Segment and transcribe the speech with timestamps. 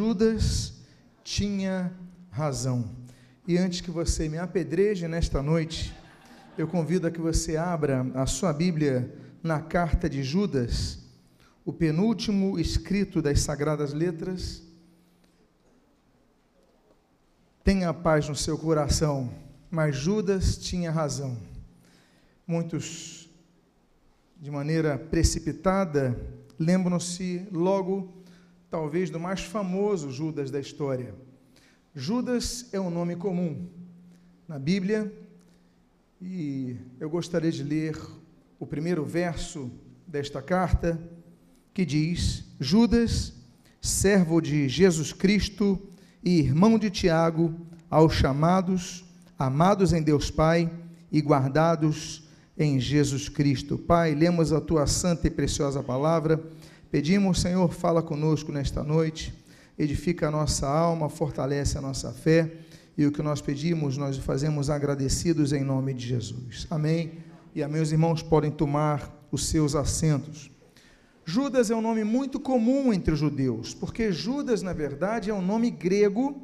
[0.00, 0.72] Judas
[1.22, 1.92] tinha
[2.30, 2.90] razão.
[3.46, 5.94] E antes que você me apedreje nesta noite,
[6.56, 11.00] eu convido a que você abra a sua Bíblia na carta de Judas,
[11.66, 14.62] o penúltimo escrito das Sagradas Letras.
[17.62, 19.30] Tenha paz no seu coração,
[19.70, 21.36] mas Judas tinha razão.
[22.46, 23.28] Muitos,
[24.40, 26.18] de maneira precipitada,
[26.58, 28.19] lembram-se logo,
[28.70, 31.12] talvez, do mais famoso Judas da história.
[31.94, 33.68] Judas é um nome comum
[34.46, 35.12] na Bíblia
[36.22, 37.98] e eu gostaria de ler
[38.60, 39.70] o primeiro verso
[40.06, 41.00] desta carta
[41.74, 43.32] que diz: Judas,
[43.80, 45.80] servo de Jesus Cristo
[46.22, 47.52] e irmão de Tiago,
[47.90, 49.04] aos chamados,
[49.36, 50.70] amados em Deus Pai
[51.10, 53.76] e guardados em Jesus Cristo.
[53.76, 56.40] Pai, lemos a tua santa e preciosa palavra.
[56.90, 59.32] Pedimos, Senhor, fala conosco nesta noite,
[59.78, 62.50] edifica a nossa alma, fortalece a nossa fé
[62.98, 66.66] e o que nós pedimos, nós fazemos agradecidos em nome de Jesus.
[66.68, 67.12] Amém.
[67.54, 67.80] E amém.
[67.80, 70.50] Os irmãos podem tomar os seus assentos.
[71.24, 75.40] Judas é um nome muito comum entre os judeus, porque Judas, na verdade, é um
[75.40, 76.42] nome grego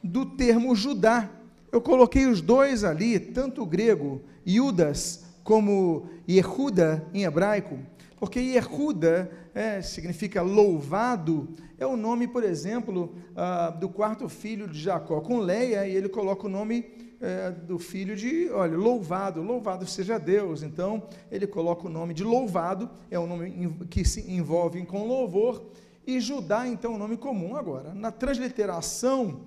[0.00, 1.28] do termo Judá.
[1.72, 7.78] Eu coloquei os dois ali, tanto o grego Judas como Yehuda em hebraico,
[8.22, 14.78] porque Yehuda é, significa louvado, é o nome, por exemplo, ah, do quarto filho de
[14.78, 19.84] Jacó com Leia, e ele coloca o nome é, do filho de, olha, louvado, louvado
[19.88, 20.62] seja Deus.
[20.62, 25.72] Então, ele coloca o nome de louvado, é um nome que se envolve com louvor,
[26.06, 27.56] e Judá, então, é um nome comum.
[27.56, 29.40] Agora, na transliteração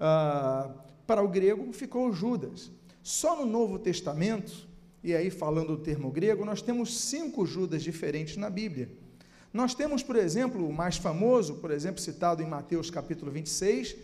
[0.00, 0.70] ah,
[1.06, 2.72] para o grego, ficou Judas.
[3.02, 4.71] Só no Novo Testamento,
[5.02, 8.88] e aí falando do termo grego, nós temos cinco Judas diferentes na Bíblia.
[9.52, 13.96] Nós temos, por exemplo, o mais famoso, por exemplo, citado em Mateus capítulo 26,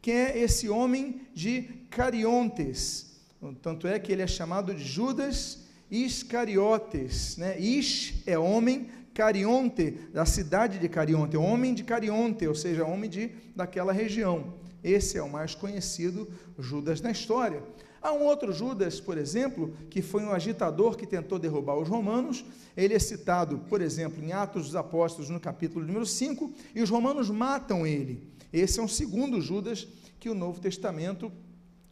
[0.00, 3.20] que é esse homem de Cariontes.
[3.60, 7.36] Tanto é que ele é chamado de Judas Iscariotes.
[7.36, 7.58] Né?
[7.58, 13.30] Is é homem, Carionte, da cidade de Carionte, homem de Carionte, ou seja, homem de,
[13.54, 14.54] daquela região.
[14.82, 16.28] Esse é o mais conhecido
[16.58, 17.62] Judas na história.
[18.02, 22.44] Há um outro Judas, por exemplo, que foi um agitador que tentou derrubar os romanos.
[22.76, 26.90] Ele é citado, por exemplo, em Atos dos Apóstolos, no capítulo número 5, e os
[26.90, 28.28] romanos matam ele.
[28.52, 29.86] Esse é um segundo Judas
[30.18, 31.30] que o Novo Testamento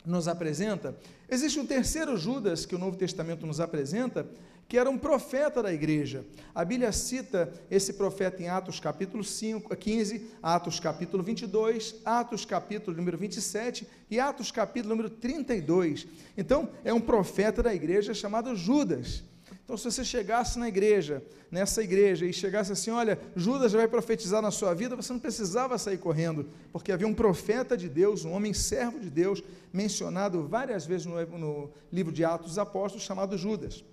[0.05, 0.99] nos apresenta.
[1.29, 4.29] Existe um terceiro Judas que o Novo Testamento nos apresenta,
[4.71, 6.25] que era um profeta da igreja.
[6.55, 12.97] A Bíblia cita esse profeta em Atos capítulo 5, 15, Atos capítulo 22, Atos capítulo
[12.97, 16.07] número 27 e Atos capítulo número 32.
[16.39, 19.25] Então, é um profeta da igreja chamado Judas.
[19.65, 21.21] Então, se você chegasse na igreja,
[21.51, 25.77] nessa igreja, e chegasse assim: olha, Judas vai profetizar na sua vida, você não precisava
[25.79, 29.43] sair correndo, porque havia um profeta de Deus, um homem servo de Deus,
[29.73, 33.85] mencionado várias vezes no, no livro de Atos dos Apóstolos, chamado Judas.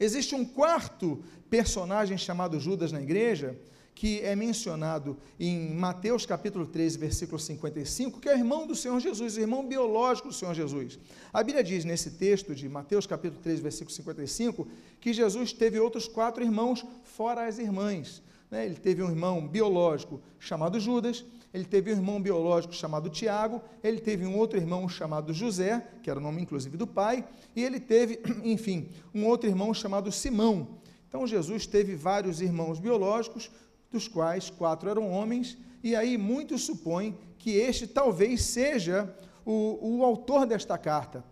[0.00, 3.54] Existe um quarto personagem chamado Judas na igreja,
[3.94, 9.36] que é mencionado em Mateus capítulo 13, versículo 55, que é irmão do Senhor Jesus,
[9.36, 10.98] irmão biológico do Senhor Jesus.
[11.30, 14.66] A Bíblia diz nesse texto de Mateus capítulo 13, versículo 55,
[14.98, 18.22] que Jesus teve outros quatro irmãos fora as irmãs.
[18.50, 18.64] Né?
[18.64, 21.22] Ele teve um irmão biológico chamado Judas,
[21.52, 26.08] ele teve um irmão biológico chamado Tiago, ele teve um outro irmão chamado José, que
[26.08, 27.24] era o nome inclusive do pai,
[27.54, 30.78] e ele teve, enfim, um outro irmão chamado Simão.
[31.08, 33.50] Então Jesus teve vários irmãos biológicos,
[33.90, 39.12] dos quais quatro eram homens, e aí muitos supõem que este talvez seja
[39.44, 41.24] o, o autor desta carta.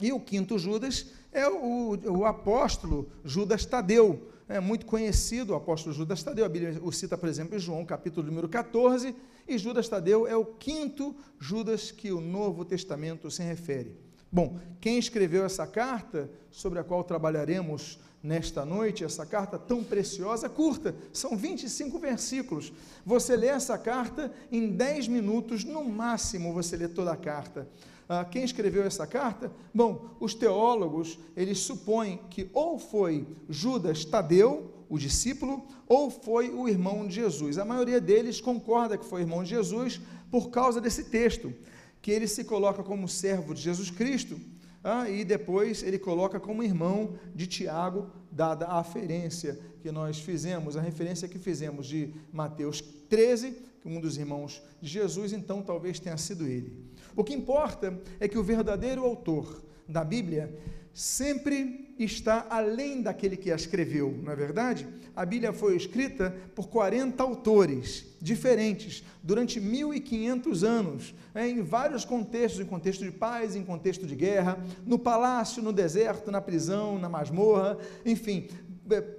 [0.00, 5.94] E o quinto Judas é o, o apóstolo Judas Tadeu, é muito conhecido o apóstolo
[5.94, 9.14] Judas Tadeu, a Bíblia o cita, por exemplo, em João, capítulo número 14,
[9.48, 13.96] e Judas Tadeu é o quinto Judas que o Novo Testamento se refere.
[14.30, 20.48] Bom, quem escreveu essa carta, sobre a qual trabalharemos nesta noite, essa carta tão preciosa,
[20.48, 22.72] curta, são 25 versículos.
[23.06, 27.66] Você lê essa carta em 10 minutos, no máximo você lê toda a carta.
[28.08, 29.52] Ah, quem escreveu essa carta?
[29.72, 36.68] Bom, os teólogos, eles supõem que ou foi Judas Tadeu, o discípulo, ou foi o
[36.68, 37.58] irmão de Jesus.
[37.58, 40.00] A maioria deles concorda que foi irmão de Jesus
[40.30, 41.52] por causa desse texto,
[42.00, 44.40] que ele se coloca como servo de Jesus Cristo,
[44.82, 50.76] ah, e depois ele coloca como irmão de Tiago, dada a referência que nós fizemos,
[50.76, 56.16] a referência que fizemos de Mateus 13, um dos irmãos de Jesus, então talvez tenha
[56.16, 56.72] sido ele.
[57.16, 60.54] O que importa é que o verdadeiro autor da Bíblia
[60.98, 64.84] sempre está além daquele que a escreveu, não é verdade?
[65.14, 72.60] A Bíblia foi escrita por 40 autores diferentes durante 1500 anos, né, em vários contextos,
[72.60, 77.08] em contexto de paz, em contexto de guerra, no palácio, no deserto, na prisão, na
[77.08, 78.48] masmorra, enfim,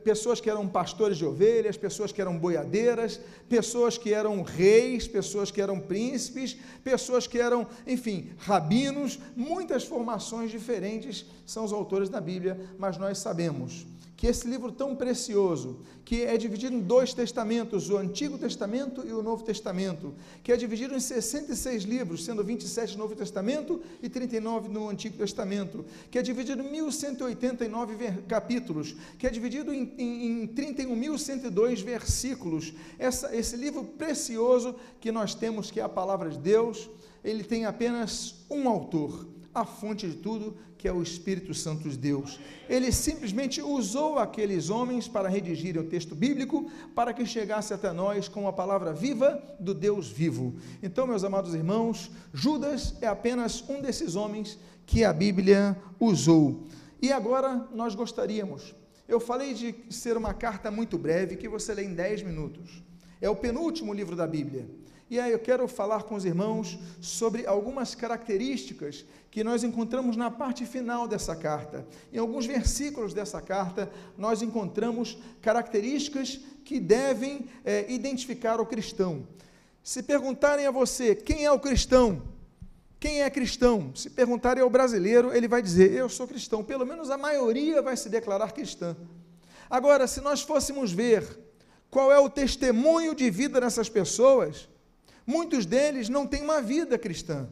[0.04, 5.51] pessoas que eram pastores de ovelhas, pessoas que eram boiadeiras, pessoas que eram reis, pessoas
[5.51, 12.19] que eram príncipes, pessoas que eram, enfim, rabinos, muitas formações diferentes são os autores da
[12.19, 13.86] Bíblia, mas nós sabemos
[14.19, 19.13] que esse livro tão precioso, que é dividido em dois testamentos, o Antigo Testamento e
[19.13, 20.13] o Novo Testamento,
[20.44, 25.18] que é dividido em 66 livros, sendo 27 no Novo Testamento e 39 no Antigo
[25.18, 32.74] Testamento, que é dividido em 1189 capítulos, que é dividido em, em, em 31.102 versículos.
[33.00, 36.89] Essa, esse livro precioso que nós temos, que é a palavra de Deus,
[37.24, 39.25] ele tem apenas um autor,
[39.60, 42.40] a fonte de tudo, que é o Espírito Santo de Deus.
[42.70, 48.28] Ele simplesmente usou aqueles homens para redigirem o texto bíblico, para que chegasse até nós
[48.28, 50.56] com a palavra viva do Deus vivo.
[50.82, 56.68] Então, meus amados irmãos, Judas é apenas um desses homens que a Bíblia usou.
[57.02, 58.74] E agora nós gostaríamos.
[59.08, 62.84] Eu falei de ser uma carta muito breve que você lê em 10 minutos.
[63.20, 64.70] É o penúltimo livro da Bíblia.
[65.10, 70.30] E aí eu quero falar com os irmãos sobre algumas características que nós encontramos na
[70.30, 71.88] parte final dessa carta.
[72.14, 79.28] Em alguns versículos dessa carta, nós encontramos características que devem é, identificar o cristão.
[79.82, 82.22] Se perguntarem a você quem é o cristão,
[83.00, 83.92] quem é cristão?
[83.96, 86.64] Se perguntarem ao brasileiro, ele vai dizer: Eu sou cristão.
[86.64, 88.96] Pelo menos a maioria vai se declarar cristã.
[89.70, 91.26] Agora, se nós fôssemos ver
[91.90, 94.68] qual é o testemunho de vida dessas pessoas,
[95.30, 97.48] Muitos deles não têm uma vida cristã.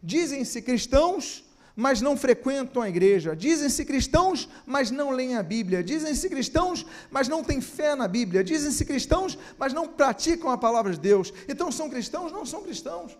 [0.00, 1.44] Dizem-se cristãos,
[1.74, 3.34] mas não frequentam a igreja.
[3.34, 5.82] Dizem-se cristãos, mas não leem a Bíblia.
[5.82, 8.44] Dizem-se cristãos, mas não têm fé na Bíblia.
[8.44, 11.32] Dizem-se cristãos, mas não praticam a palavra de Deus.
[11.48, 12.30] Então são cristãos?
[12.30, 13.18] Não são cristãos.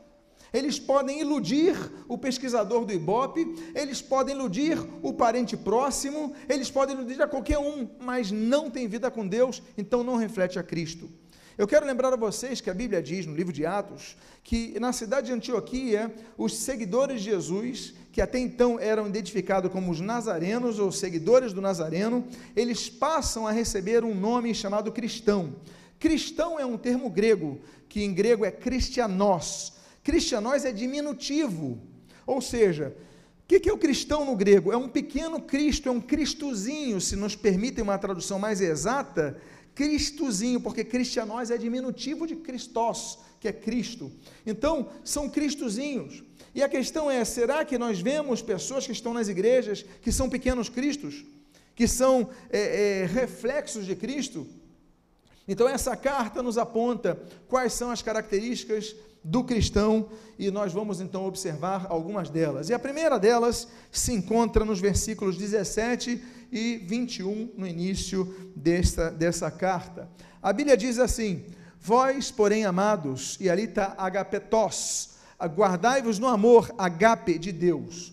[0.53, 1.75] Eles podem iludir
[2.07, 3.45] o pesquisador do Ibope,
[3.75, 8.87] eles podem iludir o parente próximo, eles podem iludir a qualquer um, mas não tem
[8.87, 11.11] vida com Deus, então não reflete a Cristo.
[11.59, 14.15] Eu quero lembrar a vocês que a Bíblia diz no livro de Atos
[14.45, 19.91] que na cidade de Antioquia, os seguidores de Jesus, que até então eram identificados como
[19.91, 25.57] os nazarenos ou seguidores do Nazareno, eles passam a receber um nome chamado cristão.
[25.99, 29.73] Cristão é um termo grego, que em grego é cristianos.
[30.05, 31.81] Cristianos é diminutivo,
[32.27, 32.95] ou seja,
[33.45, 34.73] o que, que é o cristão no grego?
[34.73, 39.41] É um pequeno Cristo, é um Cristozinho, se nos permitem uma tradução mais exata,
[39.77, 44.11] Cristozinho, porque cristianós é diminutivo de Christos, que é Cristo.
[44.47, 46.25] Então, são Cristozinhos.
[46.55, 50.31] E a questão é: será que nós vemos pessoas que estão nas igrejas que são
[50.31, 51.27] pequenos Cristos,
[51.75, 54.47] que são é, é, reflexos de Cristo?
[55.47, 60.09] Então, essa carta nos aponta quais são as características do cristão
[60.39, 62.71] e nós vamos então observar algumas delas.
[62.71, 69.51] E a primeira delas se encontra nos versículos 17 e 21, no início desta, dessa
[69.51, 70.09] carta.
[70.43, 71.45] A Bíblia diz assim:
[71.81, 78.13] Vós, porém, amados, e ali está agapetós, guardai-vos no amor, agape de Deus.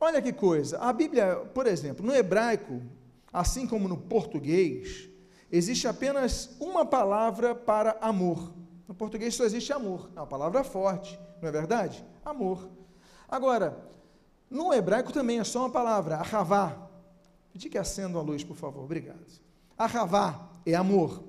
[0.00, 2.80] Olha que coisa, a Bíblia, por exemplo, no hebraico,
[3.32, 5.08] assim como no português,
[5.50, 8.54] existe apenas uma palavra para amor.
[8.86, 12.04] No português só existe amor, é uma palavra forte, não é verdade?
[12.24, 12.68] Amor.
[13.28, 13.76] Agora,
[14.50, 16.87] no hebraico também é só uma palavra, ahavá.
[17.58, 19.18] Pedi que acenda a luz, por favor, obrigado.
[19.76, 21.24] Ahavá é amor.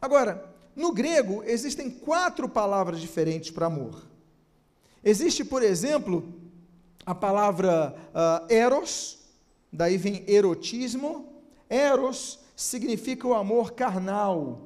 [0.00, 4.02] Agora, no grego existem quatro palavras diferentes para amor.
[5.04, 6.32] Existe, por exemplo,
[7.04, 9.26] a palavra uh, eros,
[9.70, 11.28] daí vem erotismo.
[11.68, 14.62] Eros significa o amor carnal,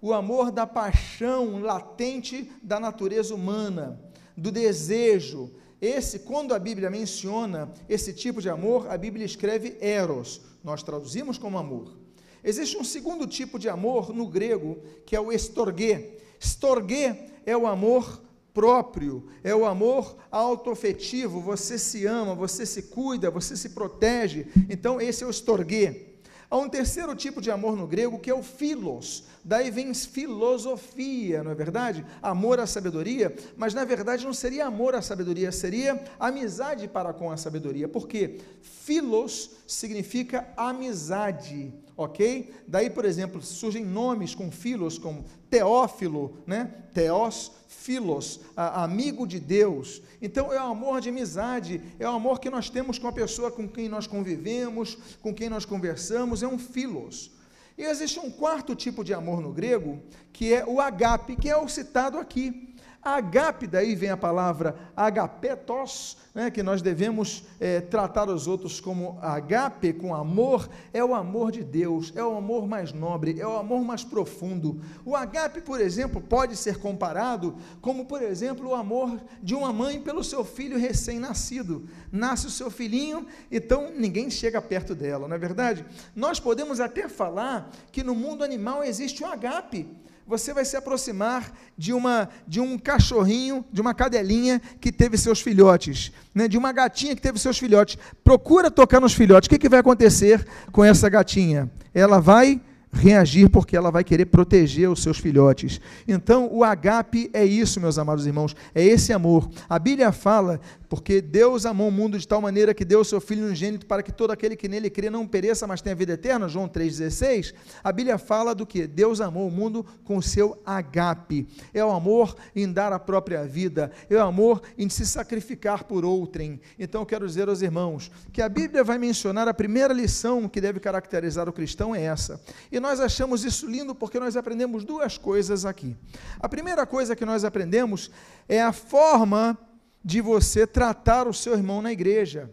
[0.00, 4.00] o amor da paixão latente da natureza humana,
[4.36, 5.50] do desejo.
[5.80, 11.38] Esse, quando a Bíblia menciona esse tipo de amor, a Bíblia escreve eros, nós traduzimos
[11.38, 11.96] como amor.
[12.44, 16.18] Existe um segundo tipo de amor no grego, que é o estorguê.
[16.38, 17.14] Estorguê
[17.46, 18.22] é o amor
[18.52, 24.46] próprio, é o amor autoafetivo, você se ama, você se cuida, você se protege.
[24.68, 26.09] Então, esse é o estorguê.
[26.50, 29.22] Há um terceiro tipo de amor no grego que é o philos.
[29.44, 32.04] Daí vem filosofia, não é verdade?
[32.20, 37.30] Amor à sabedoria, mas na verdade não seria amor à sabedoria, seria amizade para com
[37.30, 37.86] a sabedoria.
[37.86, 38.40] Por quê?
[38.60, 42.52] Philos significa amizade, ok?
[42.66, 46.74] Daí, por exemplo, surgem nomes com filos, como Teófilo, né?
[46.92, 50.02] Teós, filos, amigo de Deus.
[50.20, 53.50] Então é o amor de amizade, é o amor que nós temos com a pessoa
[53.50, 57.30] com quem nós convivemos, com quem nós conversamos, é um filos.
[57.78, 61.56] E existe um quarto tipo de amor no grego, que é o agape, que é
[61.56, 62.69] o citado aqui.
[63.02, 69.18] Agape, daí vem a palavra agapetos, né, que nós devemos é, tratar os outros como
[69.22, 73.56] agape, com amor, é o amor de Deus, é o amor mais nobre, é o
[73.56, 74.82] amor mais profundo.
[75.02, 79.98] O agape, por exemplo, pode ser comparado como, por exemplo, o amor de uma mãe
[79.98, 81.88] pelo seu filho recém-nascido.
[82.12, 85.86] Nasce o seu filhinho, então ninguém chega perto dela, não é verdade?
[86.14, 89.88] Nós podemos até falar que no mundo animal existe o agape
[90.30, 95.40] você vai se aproximar de uma de um cachorrinho, de uma cadelinha que teve seus
[95.40, 97.98] filhotes, né, de uma gatinha que teve seus filhotes.
[98.22, 99.48] Procura tocar nos filhotes.
[99.48, 101.68] O que, que vai acontecer com essa gatinha?
[101.92, 102.60] Ela vai
[102.92, 105.80] reagir porque ela vai querer proteger os seus filhotes.
[106.06, 109.50] Então, o agape é isso, meus amados irmãos, é esse amor.
[109.68, 110.60] A Bíblia fala
[110.90, 114.02] porque Deus amou o mundo de tal maneira que deu o seu Filho unigênito para
[114.02, 117.54] que todo aquele que nele crê não pereça, mas tenha vida eterna, João 3,16,
[117.84, 118.88] a Bíblia fala do que?
[118.88, 123.46] Deus amou o mundo com o seu agape, é o amor em dar a própria
[123.46, 126.60] vida, é o amor em se sacrificar por outrem.
[126.76, 130.60] Então eu quero dizer aos irmãos, que a Bíblia vai mencionar a primeira lição que
[130.60, 132.42] deve caracterizar o cristão é essa,
[132.72, 135.96] e nós achamos isso lindo porque nós aprendemos duas coisas aqui.
[136.40, 138.10] A primeira coisa que nós aprendemos
[138.48, 139.56] é a forma
[140.04, 142.50] de você tratar o seu irmão na igreja.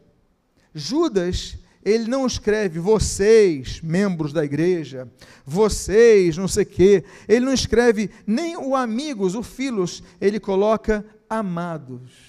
[0.74, 5.10] Judas, ele não escreve vocês, membros da igreja,
[5.46, 7.04] vocês, não sei quê.
[7.28, 12.27] Ele não escreve nem o amigos, o filos, ele coloca amados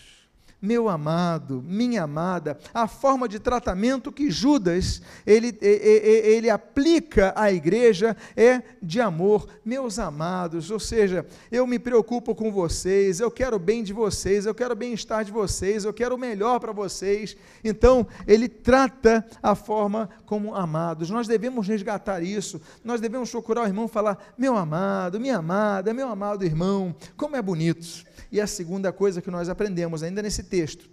[0.60, 7.52] meu amado, minha amada, a forma de tratamento que Judas ele, ele, ele, aplica à
[7.52, 13.56] igreja é de amor, meus amados, ou seja, eu me preocupo com vocês, eu quero
[13.56, 16.72] o bem de vocês, eu quero o bem-estar de vocês, eu quero o melhor para
[16.72, 17.36] vocês.
[17.62, 21.10] Então, ele trata a forma como amados.
[21.10, 26.08] Nós devemos resgatar isso, nós devemos procurar o irmão falar: meu amado, minha amada, meu
[26.08, 28.08] amado irmão, como é bonito.
[28.30, 30.88] E a segunda coisa que nós aprendemos ainda nesse texto,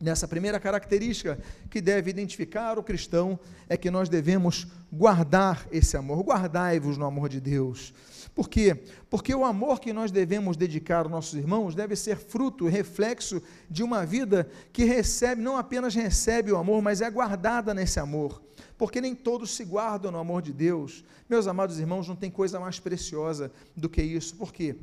[0.00, 6.22] nessa primeira característica que deve identificar o cristão, é que nós devemos guardar esse amor.
[6.22, 7.92] Guardai-vos no amor de Deus.
[8.34, 8.74] Por quê?
[9.10, 13.82] Porque o amor que nós devemos dedicar aos nossos irmãos deve ser fruto, reflexo de
[13.82, 18.42] uma vida que recebe, não apenas recebe o amor, mas é guardada nesse amor.
[18.78, 21.04] Porque nem todos se guardam no amor de Deus.
[21.28, 24.34] Meus amados irmãos, não tem coisa mais preciosa do que isso.
[24.36, 24.76] Por quê?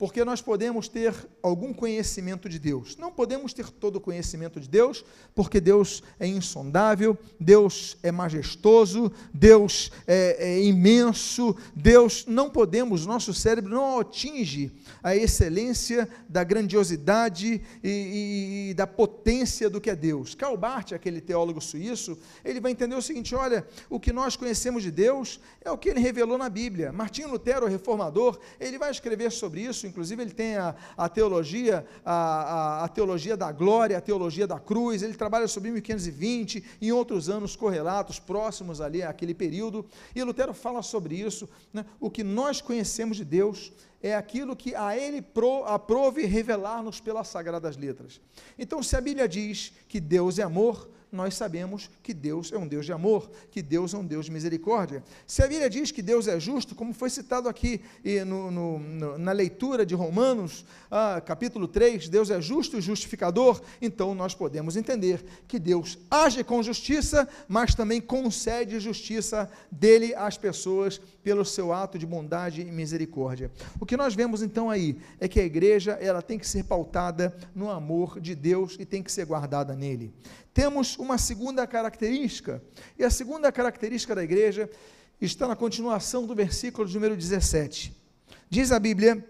[0.00, 2.96] Porque nós podemos ter algum conhecimento de Deus.
[2.96, 5.04] Não podemos ter todo o conhecimento de Deus,
[5.34, 13.34] porque Deus é insondável, Deus é majestoso, Deus é, é imenso, Deus não podemos, nosso
[13.34, 19.94] cérebro não atinge a excelência da grandiosidade e, e, e da potência do que é
[19.94, 20.34] Deus.
[20.34, 20.56] Karl
[20.94, 25.38] aquele teólogo suíço, ele vai entender o seguinte: olha, o que nós conhecemos de Deus
[25.62, 26.90] é o que ele revelou na Bíblia.
[26.90, 31.84] Martinho Lutero, o reformador, ele vai escrever sobre isso inclusive ele tem a, a teologia,
[32.04, 36.92] a, a, a, teologia da glória, a teologia da cruz, ele trabalha sobre 1520, em
[36.92, 41.84] outros anos correlatos, próximos ali àquele período, e Lutero fala sobre isso, né?
[42.00, 47.28] o que nós conhecemos de Deus é aquilo que a ele pro, aprove revelar-nos pelas
[47.28, 48.20] sagradas letras.
[48.58, 52.66] Então, se a Bíblia diz que Deus é amor, nós sabemos que Deus é um
[52.66, 55.02] Deus de amor, que Deus é um Deus de misericórdia.
[55.26, 57.80] Se a Bíblia diz que Deus é justo, como foi citado aqui
[58.26, 64.14] no, no, na leitura de Romanos, ah, capítulo 3, Deus é justo e justificador, então
[64.14, 71.00] nós podemos entender que Deus age com justiça, mas também concede justiça dele às pessoas
[71.22, 73.50] pelo seu ato de bondade e misericórdia.
[73.78, 77.36] O que nós vemos então aí é que a igreja ela tem que ser pautada
[77.54, 80.12] no amor de Deus e tem que ser guardada nele
[80.52, 82.62] temos uma segunda característica,
[82.98, 84.68] e a segunda característica da igreja
[85.20, 87.94] está na continuação do versículo número 17.
[88.48, 89.24] Diz a Bíblia: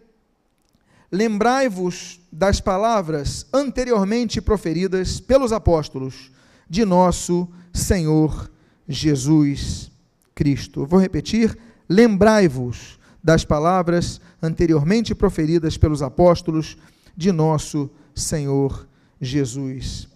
[1.12, 6.30] Lembrai-vos das palavras anteriormente proferidas pelos apóstolos
[6.68, 8.50] de nosso Senhor
[8.88, 9.90] Jesus
[10.34, 10.86] Cristo.
[10.86, 11.58] Vou repetir:
[11.88, 16.78] lembrai-vos das palavras anteriormente proferidas pelos apóstolos
[17.14, 18.88] de nosso Senhor
[19.20, 20.09] Jesus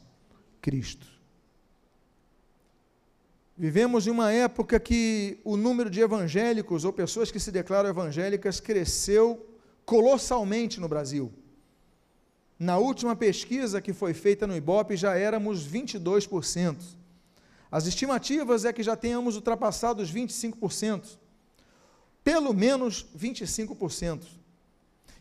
[0.64, 1.06] Cristo.
[3.54, 8.61] Vivemos em uma época que o número de evangélicos ou pessoas que se declaram evangélicas
[8.61, 9.47] cresceu
[9.85, 11.30] colossalmente no Brasil.
[12.59, 16.78] Na última pesquisa que foi feita no Ibope já éramos 22%.
[17.71, 21.18] As estimativas é que já tenhamos ultrapassado os 25%.
[22.25, 24.23] pelo menos 25%.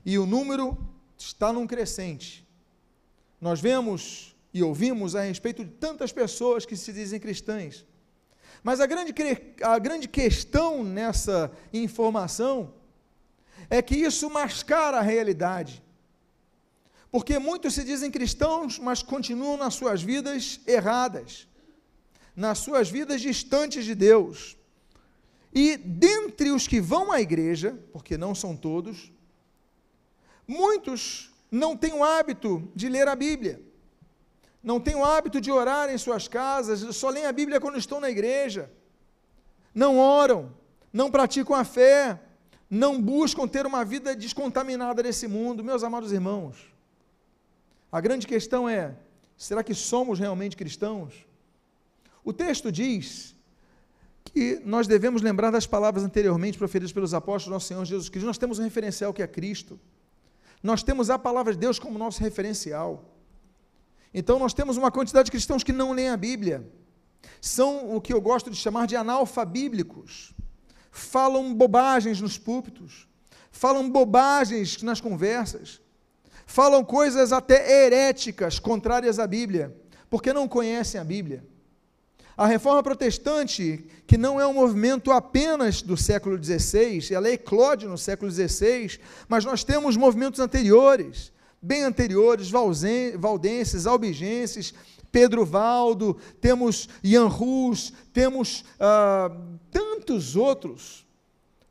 [0.05, 0.77] E o número
[1.17, 2.47] está num crescente.
[3.41, 7.85] Nós vemos e ouvimos a respeito de tantas pessoas que se dizem cristãs.
[8.61, 9.13] Mas a grande,
[9.61, 12.73] a grande questão nessa informação
[13.69, 15.83] é que isso mascara a realidade.
[17.11, 21.47] Porque muitos se dizem cristãos, mas continuam nas suas vidas erradas,
[22.35, 24.57] nas suas vidas distantes de Deus.
[25.53, 29.11] E dentre os que vão à igreja, porque não são todos,
[30.47, 33.61] muitos não têm o hábito de ler a Bíblia,
[34.63, 37.99] não têm o hábito de orar em suas casas, só leem a Bíblia quando estão
[37.99, 38.71] na igreja,
[39.75, 40.53] não oram,
[40.91, 42.19] não praticam a fé,
[42.69, 45.63] não buscam ter uma vida descontaminada desse mundo.
[45.63, 46.55] Meus amados irmãos,
[47.91, 48.95] a grande questão é:
[49.37, 51.13] será que somos realmente cristãos?
[52.23, 53.35] O texto diz
[54.23, 58.25] que nós devemos lembrar das palavras anteriormente proferidas pelos apóstolos nosso Senhor Jesus Cristo.
[58.25, 59.79] Nós temos um referencial que é Cristo.
[60.61, 63.12] Nós temos a palavra de Deus como nosso referencial.
[64.13, 66.69] Então nós temos uma quantidade de cristãos que não leem a Bíblia.
[67.41, 70.33] São o que eu gosto de chamar de analfabíblicos.
[70.91, 73.07] Falam bobagens nos púlpitos,
[73.51, 75.81] falam bobagens nas conversas,
[76.45, 79.75] falam coisas até heréticas, contrárias à Bíblia,
[80.07, 81.43] porque não conhecem a Bíblia.
[82.37, 87.97] A reforma protestante, que não é um movimento apenas do século XVI, ela eclode no
[87.97, 91.32] século XVI, mas nós temos movimentos anteriores,
[91.63, 92.51] bem anteriores,
[93.17, 94.73] valdenses, albigenses,
[95.11, 99.31] Pedro Valdo, temos Ian Rus, temos ah,
[99.71, 101.03] tantos outros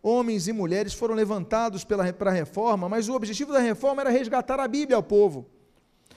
[0.02, 4.10] homens e mulheres foram levantados pela, para a reforma, mas o objetivo da reforma era
[4.10, 5.46] resgatar a Bíblia ao povo.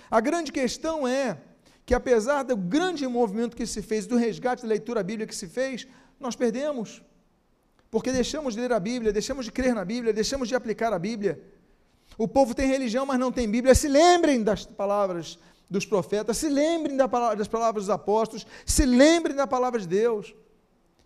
[0.10, 1.38] A grande questão é
[1.86, 5.48] que, apesar do grande movimento que se fez, do resgate da leitura bíblica que se
[5.48, 5.88] fez,
[6.20, 7.04] nós perdemos.
[7.92, 11.00] Porque deixamos de ler a Bíblia, deixamos de crer na Bíblia, deixamos de aplicar a
[11.00, 11.40] Bíblia.
[12.18, 13.76] O povo tem religião, mas não tem Bíblia.
[13.76, 15.38] Se lembrem das palavras
[15.70, 20.34] dos profetas, se lembrem das palavras dos apóstolos, se lembrem da palavra de Deus.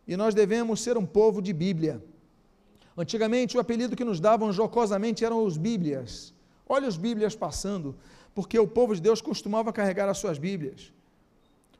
[0.07, 2.03] E nós devemos ser um povo de Bíblia.
[2.97, 6.33] Antigamente, o apelido que nos davam jocosamente eram os Bíblias.
[6.67, 7.95] Olha os Bíblias passando,
[8.35, 10.91] porque o povo de Deus costumava carregar as suas Bíblias.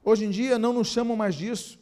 [0.04, 1.78] Hoje em dia não nos chamam mais disso.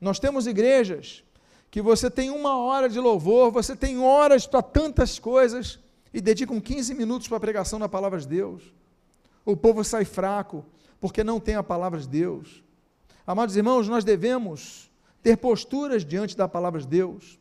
[0.00, 1.22] Nós temos igrejas
[1.70, 5.78] que você tem uma hora de louvor, você tem horas para tantas coisas
[6.12, 8.62] e dedicam 15 minutos para a pregação da palavra de Deus.
[9.44, 10.64] O povo sai fraco
[11.00, 12.62] porque não tem a palavra de Deus.
[13.26, 14.90] Amados irmãos, nós devemos
[15.22, 17.38] ter posturas diante da palavra de Deus.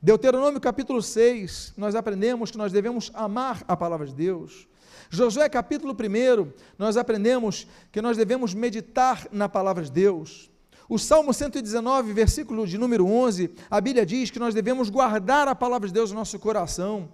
[0.00, 4.68] Deuteronômio capítulo 6, nós aprendemos que nós devemos amar a palavra de Deus.
[5.10, 10.50] Josué capítulo 1, nós aprendemos que nós devemos meditar na palavra de Deus.
[10.88, 15.54] O Salmo 119, versículo de número 11, a Bíblia diz que nós devemos guardar a
[15.54, 17.08] palavra de Deus no nosso coração.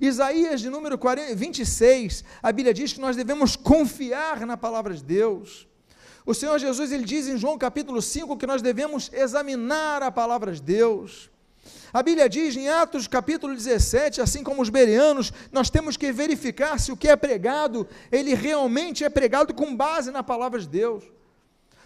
[0.00, 5.02] Isaías de número 40, 26, a Bíblia diz que nós devemos confiar na palavra de
[5.02, 5.66] Deus.
[6.24, 10.52] O Senhor Jesus ele diz em João capítulo 5 que nós devemos examinar a palavra
[10.52, 11.30] de Deus.
[11.92, 16.78] A Bíblia diz em Atos capítulo 17, assim como os bereanos, nós temos que verificar
[16.78, 21.04] se o que é pregado, ele realmente é pregado com base na palavra de Deus.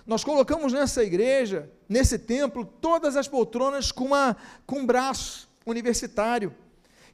[0.04, 6.52] Nós colocamos nessa igreja, nesse templo, todas as poltronas com, uma, com um braço universitário.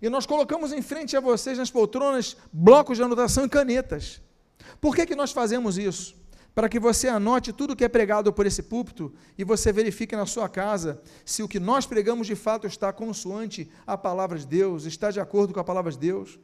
[0.01, 4.21] E nós colocamos em frente a vocês nas poltronas blocos de anotação e canetas.
[4.81, 6.19] Por que, que nós fazemos isso?
[6.59, 10.27] para que você anote tudo que é pregado por esse púlpito e você verifique na
[10.27, 14.85] sua casa se o que nós pregamos de fato está consoante a palavra de Deus,
[14.85, 16.37] está de acordo com a palavra de Deus.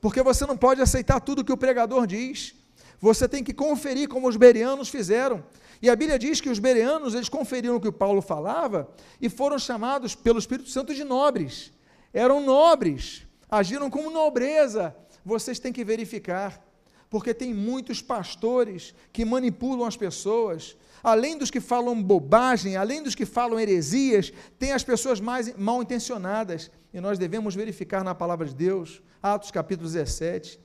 [0.00, 2.54] Porque você não pode aceitar tudo que o pregador diz.
[3.00, 5.44] Você tem que conferir como os bereanos fizeram.
[5.82, 8.88] E a Bíblia diz que os bereanos, eles conferiram o que o Paulo falava
[9.20, 11.72] e foram chamados pelo Espírito Santo de nobres.
[12.12, 14.96] Eram nobres, agiram com nobreza.
[15.24, 16.64] Vocês têm que verificar
[17.10, 20.76] porque tem muitos pastores que manipulam as pessoas.
[21.02, 25.82] Além dos que falam bobagem, além dos que falam heresias, tem as pessoas mais mal
[25.82, 26.70] intencionadas.
[26.92, 30.60] E nós devemos verificar na palavra de Deus, Atos capítulo 17.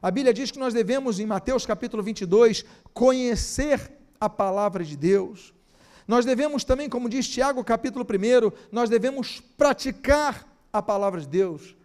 [0.00, 5.52] A Bíblia diz que nós devemos, em Mateus capítulo 22, conhecer a palavra de Deus.
[6.06, 11.76] Nós devemos também, como diz Tiago capítulo 1, nós devemos praticar a palavra de Deus.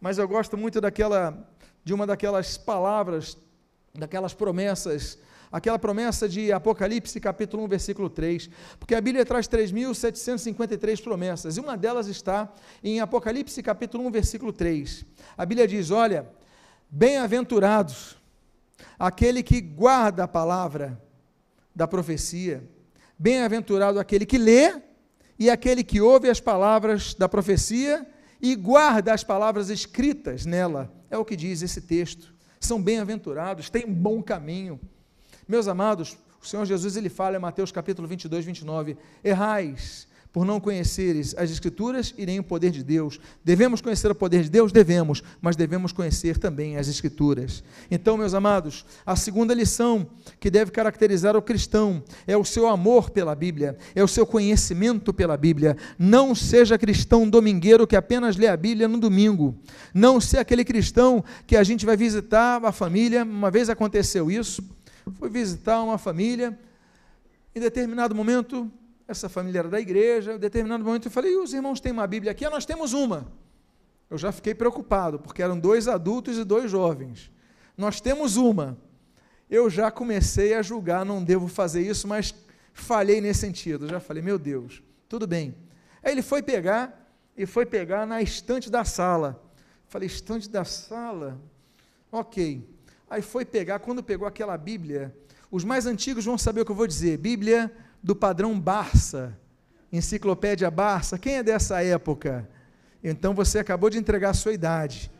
[0.00, 1.46] Mas eu gosto muito daquela
[1.84, 3.36] de uma daquelas palavras,
[3.94, 5.18] daquelas promessas,
[5.52, 8.48] aquela promessa de Apocalipse capítulo 1, versículo 3,
[8.80, 14.52] porque a Bíblia traz 3.753 promessas, e uma delas está em Apocalipse capítulo 1, versículo
[14.52, 15.04] 3.
[15.36, 16.26] A Bíblia diz: Olha,
[16.90, 18.16] bem-aventurados
[18.98, 21.00] aquele que guarda a palavra
[21.74, 22.68] da profecia,
[23.18, 24.80] bem-aventurado aquele que lê
[25.38, 28.06] e aquele que ouve as palavras da profecia
[28.44, 30.92] e guarda as palavras escritas nela.
[31.10, 32.34] É o que diz esse texto.
[32.60, 34.78] São bem-aventurados, têm um bom caminho.
[35.48, 40.58] Meus amados, o Senhor Jesus ele fala em Mateus capítulo 22, 29, errais por não
[40.58, 43.20] conheceres as Escrituras e nem o poder de Deus.
[43.44, 44.72] Devemos conhecer o poder de Deus?
[44.72, 47.62] Devemos, mas devemos conhecer também as Escrituras.
[47.88, 50.08] Então, meus amados, a segunda lição
[50.40, 55.14] que deve caracterizar o cristão é o seu amor pela Bíblia, é o seu conhecimento
[55.14, 55.76] pela Bíblia.
[55.96, 59.54] Não seja cristão domingueiro que apenas lê a Bíblia no domingo.
[59.94, 63.22] Não seja aquele cristão que a gente vai visitar a família.
[63.22, 64.64] Uma vez aconteceu isso,
[65.12, 66.58] fui visitar uma família,
[67.54, 68.68] em determinado momento
[69.06, 72.06] essa família era da igreja, em determinado momento eu falei, e os irmãos têm uma
[72.06, 72.44] Bíblia aqui?
[72.44, 73.30] Ah, nós temos uma.
[74.08, 77.30] Eu já fiquei preocupado, porque eram dois adultos e dois jovens.
[77.76, 78.78] Nós temos uma.
[79.50, 82.34] Eu já comecei a julgar, não devo fazer isso, mas
[82.72, 83.84] falhei nesse sentido.
[83.84, 85.54] Eu já falei, meu Deus, tudo bem.
[86.02, 87.04] Aí ele foi pegar,
[87.36, 89.42] e foi pegar na estante da sala.
[89.86, 91.40] Falei, estante da sala?
[92.10, 92.66] Ok.
[93.08, 95.14] Aí foi pegar, quando pegou aquela Bíblia,
[95.50, 97.18] os mais antigos vão saber o que eu vou dizer.
[97.18, 97.70] Bíblia
[98.04, 99.34] do padrão Barça,
[99.90, 101.18] Enciclopédia Barça.
[101.18, 102.46] Quem é dessa época?
[103.02, 105.10] Então você acabou de entregar a sua idade.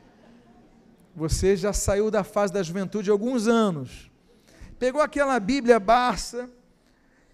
[1.17, 4.11] Você já saiu da fase da juventude há alguns anos.
[4.79, 6.51] Pegou aquela Bíblia Barça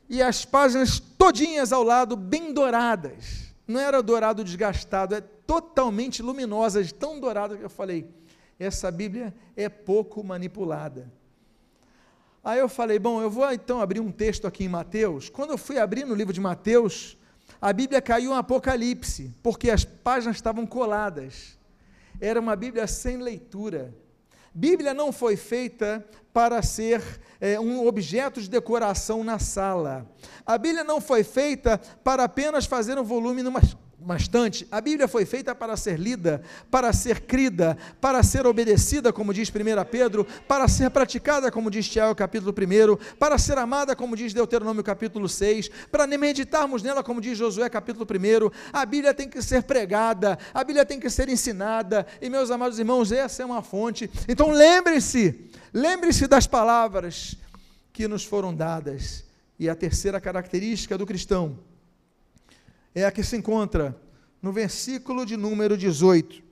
[0.08, 3.52] e as páginas todinhas ao lado bem douradas.
[3.66, 8.08] Não era dourado desgastado, é totalmente luminosas, tão dourada que eu falei,
[8.56, 11.10] essa Bíblia é pouco manipulada.
[12.42, 15.28] Aí eu falei, bom, eu vou então abrir um texto aqui em Mateus.
[15.28, 17.18] Quando eu fui abrir no livro de Mateus,
[17.60, 21.58] a Bíblia caiu em Apocalipse, porque as páginas estavam coladas.
[22.18, 23.94] Era uma Bíblia sem leitura.
[24.54, 27.02] Bíblia não foi feita para ser
[27.40, 30.06] é, um objeto de decoração na sala.
[30.46, 33.60] A Bíblia não foi feita para apenas fazer um volume numa
[34.00, 34.66] bastante.
[34.70, 39.50] A Bíblia foi feita para ser lida, para ser crida, para ser obedecida, como diz
[39.50, 39.52] 1
[39.90, 44.82] Pedro, para ser praticada, como diz Tiago capítulo 1, para ser amada, como diz Deuteronômio
[44.82, 48.50] capítulo 6, para meditarmos nela, como diz Josué capítulo 1.
[48.72, 52.78] A Bíblia tem que ser pregada, a Bíblia tem que ser ensinada, e meus amados
[52.78, 54.10] irmãos, essa é uma fonte.
[54.28, 57.36] Então lembre-se, lembre-se das palavras
[57.92, 59.24] que nos foram dadas.
[59.58, 61.58] E a terceira característica do cristão
[62.94, 63.96] é a que se encontra
[64.42, 66.42] no versículo de número 18.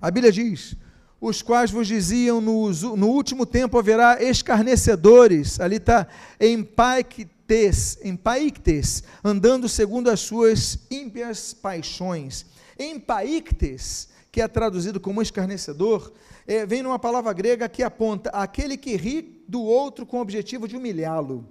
[0.00, 0.76] A Bíblia diz:
[1.20, 6.06] Os quais vos diziam no, no último tempo haverá escarnecedores, ali está,
[6.38, 12.46] em paictes, em paictes, andando segundo as suas ímpias paixões.
[12.78, 16.12] Em paictes, que é traduzido como escarnecedor,
[16.46, 20.66] é, vem numa palavra grega que aponta aquele que ri do outro com o objetivo
[20.66, 21.46] de humilhá-lo.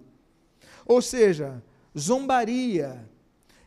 [0.85, 1.63] Ou seja,
[1.97, 3.07] zombaria,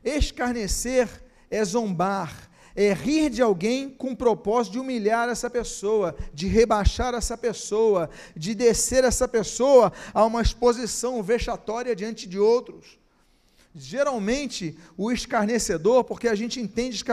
[0.07, 1.09] Escarnecer
[1.51, 7.12] é zombar, é rir de alguém com o propósito de humilhar essa pessoa, de rebaixar
[7.12, 13.01] essa pessoa, de descer essa pessoa a uma exposição vexatória diante de outros.
[13.75, 17.05] Geralmente, o escarnecedor, porque a gente entende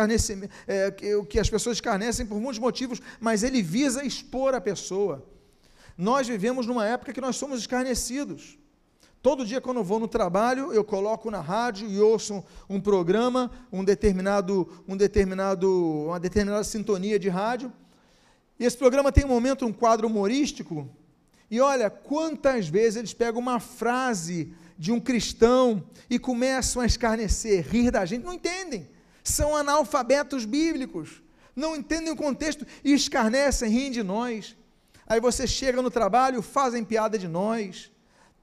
[0.68, 0.92] é,
[1.28, 5.28] que as pessoas escarnecem por muitos motivos, mas ele visa expor a pessoa.
[5.98, 8.58] Nós vivemos numa época que nós somos escarnecidos.
[9.24, 12.82] Todo dia, quando eu vou no trabalho, eu coloco na rádio e ouço um, um
[12.82, 15.72] programa, um determinado, um determinado,
[16.08, 17.72] uma determinada sintonia de rádio.
[18.60, 20.90] E esse programa tem um momento, um quadro humorístico.
[21.50, 27.66] E olha, quantas vezes eles pegam uma frase de um cristão e começam a escarnecer,
[27.66, 28.26] rir da gente.
[28.26, 28.90] Não entendem.
[29.24, 31.24] São analfabetos bíblicos.
[31.56, 34.54] Não entendem o contexto e escarnecem, riem de nós.
[35.08, 37.93] Aí você chega no trabalho, fazem piada de nós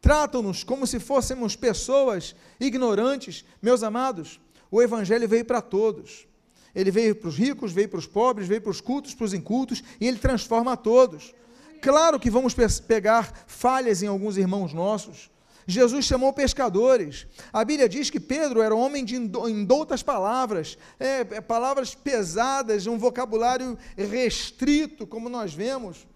[0.00, 3.44] tratam-nos como se fôssemos pessoas ignorantes.
[3.60, 6.26] Meus amados, o Evangelho veio para todos.
[6.74, 9.34] Ele veio para os ricos, veio para os pobres, veio para os cultos, para os
[9.34, 11.34] incultos, e ele transforma a todos.
[11.82, 12.54] Claro que vamos
[12.86, 15.30] pegar falhas em alguns irmãos nossos.
[15.66, 17.26] Jesus chamou pescadores.
[17.52, 22.86] A Bíblia diz que Pedro era um homem de indoutas palavras, é, é, palavras pesadas,
[22.86, 26.06] um vocabulário restrito, como nós vemos.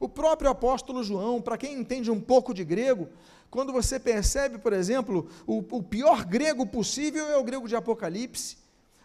[0.00, 3.08] O próprio apóstolo João, para quem entende um pouco de grego,
[3.50, 8.58] quando você percebe, por exemplo, o, o pior grego possível é o grego de Apocalipse.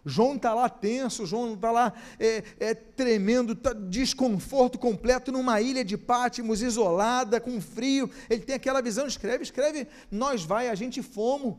[0.06, 5.84] João está lá tenso, João está lá é, é, tremendo, tá, desconforto completo numa ilha
[5.84, 8.10] de Pátimos, isolada, com frio.
[8.30, 11.56] Ele tem aquela visão, escreve, escreve, nós vai, a gente fomos.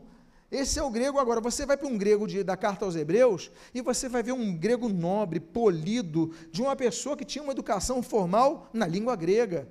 [0.51, 1.41] Esse é o grego agora.
[1.41, 4.55] Você vai para um grego de, da carta aos Hebreus e você vai ver um
[4.55, 9.67] grego nobre, polido, de uma pessoa que tinha uma educação formal na língua grega.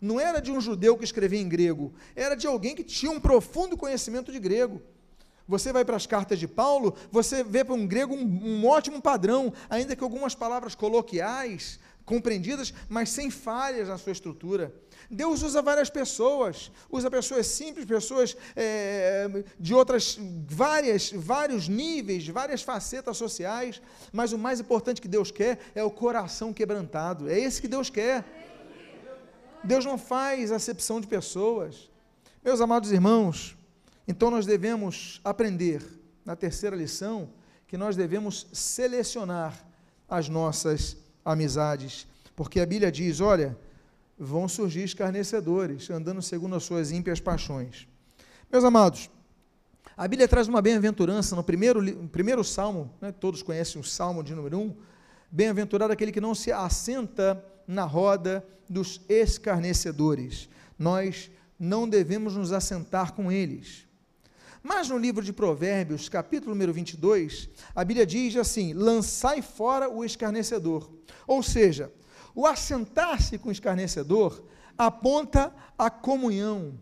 [0.00, 3.20] Não era de um judeu que escrevia em grego, era de alguém que tinha um
[3.20, 4.82] profundo conhecimento de grego.
[5.48, 9.00] Você vai para as cartas de Paulo, você vê para um grego um, um ótimo
[9.00, 14.72] padrão, ainda que algumas palavras coloquiais, compreendidas, mas sem falhas na sua estrutura.
[15.10, 20.16] Deus usa várias pessoas, usa pessoas simples, pessoas é, de outras,
[20.48, 25.90] várias, vários níveis, várias facetas sociais, mas o mais importante que Deus quer é o
[25.90, 28.24] coração quebrantado, é esse que Deus quer.
[29.64, 31.90] Deus não faz acepção de pessoas.
[32.44, 33.56] Meus amados irmãos,
[34.06, 35.82] então nós devemos aprender,
[36.24, 37.30] na terceira lição,
[37.66, 39.66] que nós devemos selecionar
[40.08, 43.58] as nossas amizades, porque a Bíblia diz: olha,
[44.18, 47.86] vão surgir escarnecedores, andando segundo as suas ímpias paixões.
[48.50, 49.10] Meus amados,
[49.96, 54.34] a Bíblia traz uma bem-aventurança no primeiro, primeiro salmo, né, todos conhecem o salmo de
[54.34, 54.74] número 1.
[55.30, 60.48] Bem-aventurado aquele que não se assenta na roda dos escarnecedores.
[60.78, 63.85] Nós não devemos nos assentar com eles.
[64.68, 70.04] Mas no livro de Provérbios, capítulo número 22, a Bíblia diz assim: lançai fora o
[70.04, 70.90] escarnecedor.
[71.24, 71.92] Ou seja,
[72.34, 74.42] o assentar-se com o escarnecedor
[74.76, 76.76] aponta a comunhão,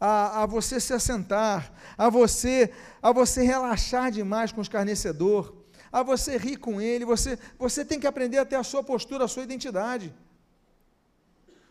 [0.00, 5.54] a, a, você se assentar, a você, a você relaxar demais com o escarnecedor,
[5.92, 9.28] a você rir com ele, você, você tem que aprender até a sua postura, a
[9.28, 10.12] sua identidade.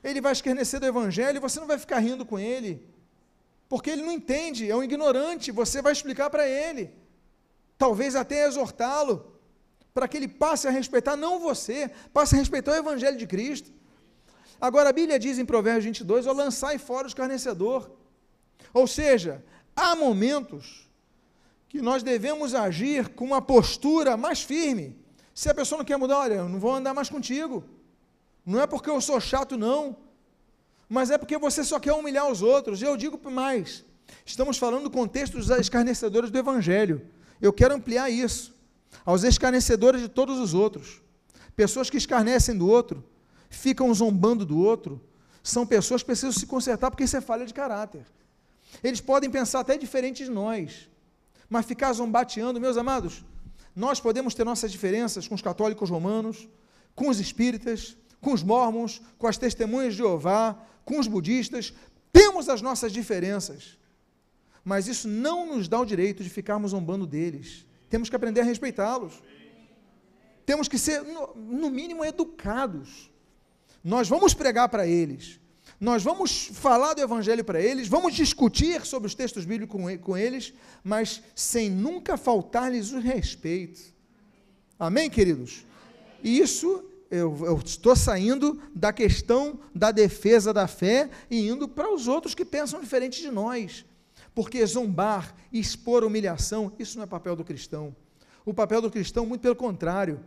[0.01, 2.81] Ele vai escarnecer do evangelho e você não vai ficar rindo com ele
[3.69, 6.91] porque ele não entende, é um ignorante, você vai explicar para ele,
[7.77, 9.33] talvez até exortá-lo,
[9.93, 13.71] para que ele passe a respeitar não você, passe a respeitar o Evangelho de Cristo.
[14.61, 17.91] Agora a Bíblia diz em Provérbios 22, ó, lançai fora o escarnecedor.
[18.73, 19.43] Ou seja,
[19.75, 20.87] há momentos
[21.67, 24.95] que nós devemos agir com uma postura mais firme.
[25.33, 27.63] Se a pessoa não quer mudar, olha, eu não vou andar mais contigo.
[28.45, 30.06] Não é porque eu sou chato, não
[30.89, 32.81] mas é porque você só quer humilhar os outros.
[32.81, 33.83] Eu digo mais:
[34.25, 37.01] estamos falando do contexto dos escarnecedores do Evangelho.
[37.41, 38.55] Eu quero ampliar isso
[39.05, 41.01] aos escarnecedores de todos os outros.
[41.55, 43.03] Pessoas que escarnecem do outro,
[43.49, 45.01] ficam zombando do outro,
[45.43, 48.05] são pessoas que precisam se consertar porque isso é falha de caráter.
[48.83, 50.89] Eles podem pensar até diferente de nós,
[51.49, 53.23] mas ficar zombateando, meus amados,
[53.75, 56.47] nós podemos ter nossas diferenças com os católicos romanos,
[56.95, 61.73] com os espíritas, com os mormons, com as testemunhas de Jeová, com os budistas,
[62.11, 63.77] temos as nossas diferenças,
[64.63, 67.65] mas isso não nos dá o direito de ficarmos zombando deles.
[67.89, 69.13] Temos que aprender a respeitá-los.
[70.45, 73.11] Temos que ser, no, mínimo, educados.
[73.83, 75.39] Nós vamos pregar para eles,
[75.79, 80.17] nós vamos falar do Evangelho para eles, vamos discutir sobre os textos bíblicos com, com
[80.17, 80.53] eles,
[80.83, 83.79] mas sem nunca faltar-lhes o respeito.
[84.79, 85.63] Amém, queridos?
[86.23, 91.93] E isso eu, eu, estou saindo da questão da defesa da fé e indo para
[91.93, 93.85] os outros que pensam diferente de nós.
[94.35, 97.95] Porque zombar, expor humilhação, isso não é papel do cristão.
[98.45, 100.19] O papel do cristão, muito pelo contrário,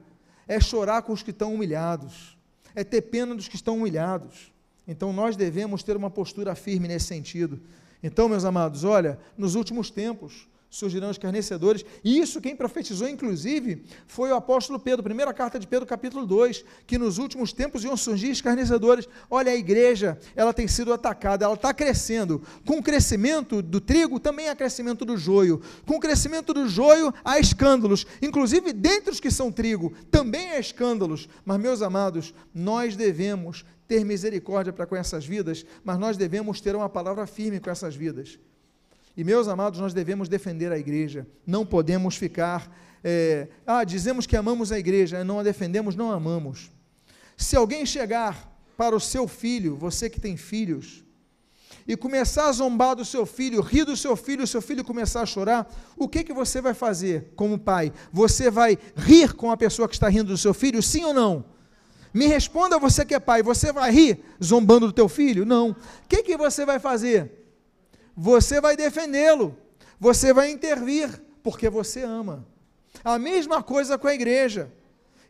[0.49, 2.37] é chorar com os que estão humilhados,
[2.75, 4.53] é ter pena dos que estão humilhados.
[4.87, 7.61] Então nós devemos ter uma postura firme nesse sentido.
[8.03, 11.85] Então, meus amados, olha, nos últimos tempos, surgirão escarnecedores.
[12.05, 16.65] E isso quem profetizou, inclusive, foi o apóstolo Pedro, primeira carta de Pedro, capítulo 2,
[16.87, 19.09] que nos últimos tempos iam surgir escarnecedores.
[19.29, 22.41] Olha, a igreja, ela tem sido atacada, ela está crescendo.
[22.65, 25.61] Com o crescimento do trigo, também há crescimento do joio.
[25.85, 28.07] Com o crescimento do joio, há escândalos.
[28.23, 31.29] Inclusive, dentre os que são trigo, também há escândalos.
[31.45, 36.77] Mas, meus amados, nós devemos ter misericórdia para com essas vidas, mas nós devemos ter
[36.77, 38.39] uma palavra firme com essas vidas.
[39.21, 42.75] E, meus amados, nós devemos defender a igreja, não podemos ficar.
[43.05, 46.71] É, ah, dizemos que amamos a igreja, não a defendemos, não a amamos.
[47.37, 51.05] Se alguém chegar para o seu filho, você que tem filhos,
[51.87, 55.21] e começar a zombar do seu filho, rir do seu filho, o seu filho começar
[55.21, 57.93] a chorar, o que, que você vai fazer como pai?
[58.11, 61.45] Você vai rir com a pessoa que está rindo do seu filho, sim ou não?
[62.15, 65.45] Me responda você que é pai, você vai rir zombando do teu filho?
[65.45, 65.73] Não.
[65.73, 65.77] O
[66.09, 67.40] que, que você vai fazer?
[68.23, 69.57] Você vai defendê-lo,
[69.99, 71.09] você vai intervir,
[71.43, 72.47] porque você ama.
[73.03, 74.71] A mesma coisa com a igreja.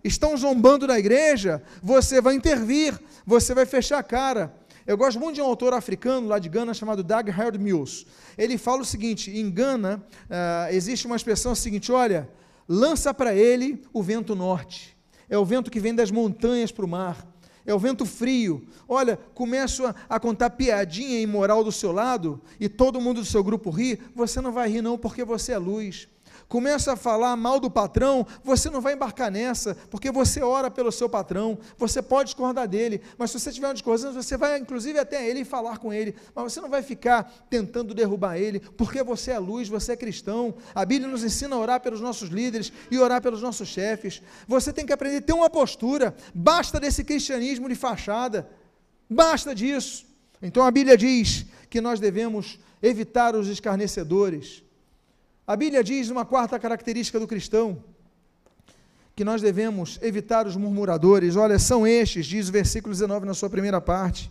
[0.03, 4.53] Estão zombando da igreja, você vai intervir, você vai fechar a cara.
[4.85, 8.07] Eu gosto muito de um autor africano lá de Gana chamado Doug Harold Mills.
[8.37, 12.29] Ele fala o seguinte: em Gana uh, existe uma expressão seguinte: olha,
[12.69, 14.99] lança para ele o vento norte.
[15.29, 17.25] É o vento que vem das montanhas para o mar
[17.71, 18.67] é o vento frio.
[18.89, 23.43] Olha, começo a, a, contar piadinha imoral do seu lado e todo mundo do seu
[23.43, 26.09] grupo ri, você não vai rir não porque você é luz.
[26.51, 30.91] Começa a falar mal do patrão, você não vai embarcar nessa, porque você ora pelo
[30.91, 34.99] seu patrão, você pode discordar dele, mas se você tiver uma discordância, você vai inclusive
[34.99, 39.01] até ele e falar com ele, mas você não vai ficar tentando derrubar ele, porque
[39.01, 40.57] você é luz, você é cristão.
[40.75, 44.21] A Bíblia nos ensina a orar pelos nossos líderes e orar pelos nossos chefes.
[44.49, 48.51] Você tem que aprender a ter uma postura, basta desse cristianismo de fachada,
[49.09, 50.05] basta disso.
[50.43, 54.65] Então a Bíblia diz que nós devemos evitar os escarnecedores.
[55.51, 57.83] A Bíblia diz uma quarta característica do cristão,
[59.17, 61.35] que nós devemos evitar os murmuradores.
[61.35, 64.31] Olha, são estes, diz o versículo 19 na sua primeira parte,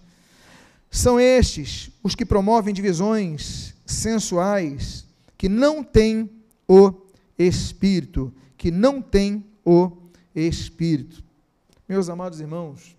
[0.90, 5.06] são estes os que promovem divisões sensuais,
[5.38, 6.30] que não têm
[6.66, 6.94] o
[7.38, 9.92] Espírito, que não têm o
[10.34, 11.22] Espírito.
[11.86, 12.96] Meus amados irmãos,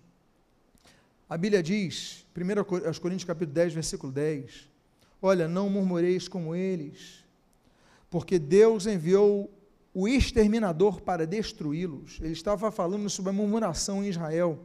[1.27, 4.69] a Bíblia diz, 1 Coríntios capítulo 10, versículo 10,
[5.19, 7.20] Olha, não murmureis como eles,
[8.11, 9.49] porque Deus enviou
[9.93, 12.19] o exterminador para destruí-los.
[12.21, 14.59] Ele estava falando sobre a murmuração em Israel.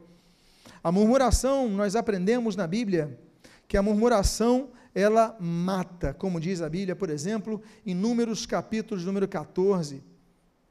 [0.83, 3.17] A murmuração, nós aprendemos na Bíblia
[3.65, 9.27] que a murmuração ela mata, como diz a Bíblia, por exemplo, em Números capítulos número
[9.27, 10.03] 14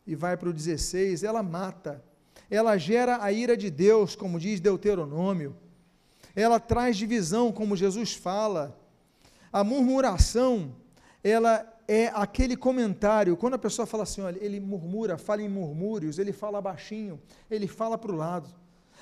[0.06, 2.04] e vai para o 16, ela mata.
[2.50, 5.56] Ela gera a ira de Deus, como diz Deuteronômio.
[6.34, 8.78] Ela traz divisão, como Jesus fala.
[9.52, 10.74] A murmuração,
[11.24, 16.18] ela é aquele comentário, quando a pessoa fala assim, olha, ele murmura, fala em murmúrios,
[16.18, 17.20] ele fala baixinho,
[17.50, 18.48] ele fala para o lado.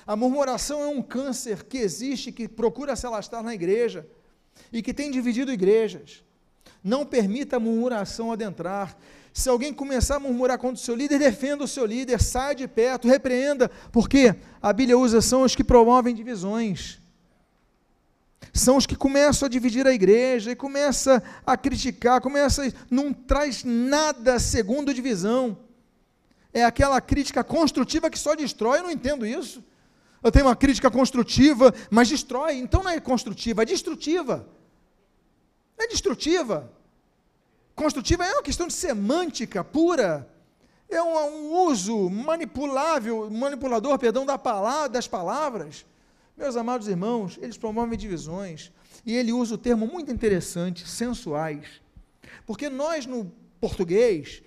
[0.05, 4.07] A murmuração é um câncer que existe, que procura se alastrar na igreja
[4.71, 6.23] e que tem dividido igrejas.
[6.83, 8.95] Não permita a murmuração adentrar.
[9.33, 12.67] Se alguém começar a murmurar contra o seu líder, defenda o seu líder, saia de
[12.67, 17.01] perto, repreenda, porque a Bíblia usa são os que promovem divisões
[18.53, 23.63] são os que começam a dividir a igreja e começa a criticar, começa, não traz
[23.63, 25.57] nada segundo divisão.
[26.53, 29.63] É aquela crítica construtiva que só destrói, eu não entendo isso.
[30.23, 32.55] Eu tenho uma crítica construtiva, mas destrói.
[32.55, 34.47] Então não é construtiva, é destrutiva.
[35.77, 36.71] É destrutiva.
[37.75, 40.27] Construtiva é uma questão de semântica pura.
[40.89, 45.85] É um, um uso manipulável, manipulador, perdão, da palavra, das palavras.
[46.37, 48.71] Meus amados irmãos, eles promovem divisões.
[49.05, 51.81] E ele usa o termo muito interessante, sensuais.
[52.45, 54.43] Porque nós, no português,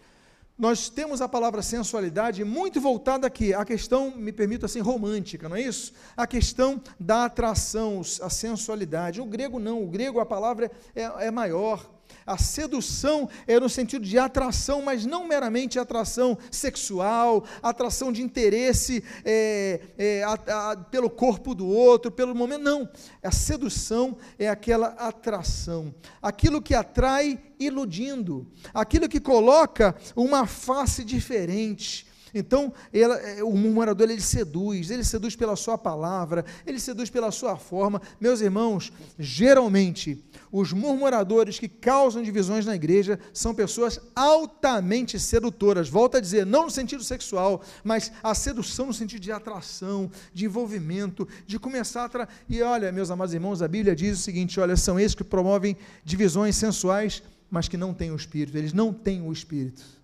[0.59, 5.57] nós temos a palavra sensualidade muito voltada aqui, a questão, me permito assim, romântica, não
[5.57, 5.93] é isso?
[6.17, 9.21] A questão da atração, a sensualidade.
[9.21, 11.98] O grego não, o grego a palavra é, é maior.
[12.29, 19.03] A sedução é no sentido de atração, mas não meramente atração sexual, atração de interesse
[19.25, 22.63] é, é, a, a, pelo corpo do outro, pelo momento.
[22.63, 22.89] Não.
[23.23, 32.08] A sedução é aquela atração, aquilo que atrai iludindo, aquilo que coloca uma face diferente
[32.35, 37.31] então, ela, é, o murmurador ele seduz, ele seduz pela sua palavra, ele seduz pela
[37.31, 38.01] sua forma.
[38.21, 45.89] Meus irmãos, geralmente, os murmuradores que causam divisões na igreja são pessoas altamente sedutoras.
[45.89, 50.45] Volto a dizer, não no sentido sexual, mas a sedução no sentido de atração, de
[50.45, 52.09] envolvimento, de começar a.
[52.09, 52.29] Tra...
[52.49, 55.77] E olha, meus amados irmãos, a Bíblia diz o seguinte: olha, são esses que promovem
[56.05, 59.98] divisões sensuais, mas que não têm o espírito, eles não têm o espírito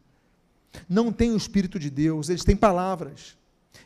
[0.88, 3.36] não têm o Espírito de Deus, eles têm palavras,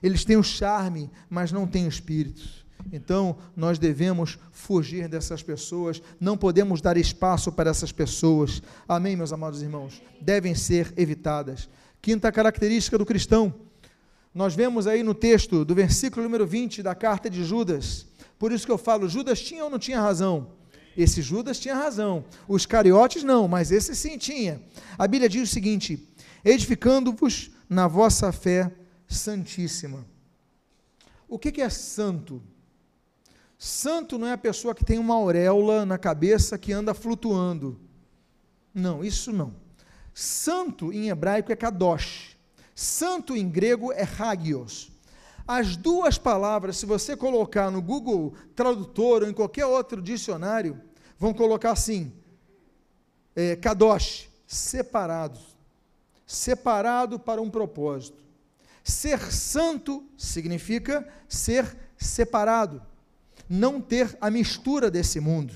[0.02, 2.66] eles têm o charme, mas não têm o Espírito.
[2.92, 8.62] Então, nós devemos fugir dessas pessoas, não podemos dar espaço para essas pessoas.
[8.88, 10.00] Amém, meus amados irmãos?
[10.20, 11.68] Devem ser evitadas.
[12.00, 13.54] Quinta característica do cristão.
[14.34, 18.06] Nós vemos aí no texto do versículo número 20 da carta de Judas.
[18.38, 20.52] Por isso que eu falo, Judas tinha ou não tinha razão?
[20.96, 22.24] Esse Judas tinha razão.
[22.46, 24.60] Os cariotes não, mas esse sim tinha.
[24.96, 26.08] A Bíblia diz o seguinte:
[26.44, 28.72] edificando-vos na vossa fé
[29.06, 30.06] santíssima.
[31.28, 32.42] O que, é santo?
[33.58, 37.78] Santo não é a pessoa que tem uma auréola na cabeça que anda flutuando.
[38.72, 39.54] Não, isso não.
[40.14, 42.36] Santo em hebraico é kadosh.
[42.74, 44.90] Santo em grego é hagios.
[45.46, 50.80] As duas palavras, se você colocar no Google Tradutor ou em qualquer outro dicionário,
[51.18, 52.12] vão colocar assim:
[53.34, 55.47] é, kadosh, separados
[56.28, 58.22] separado para um propósito.
[58.84, 62.82] Ser santo significa ser separado,
[63.48, 65.54] não ter a mistura desse mundo.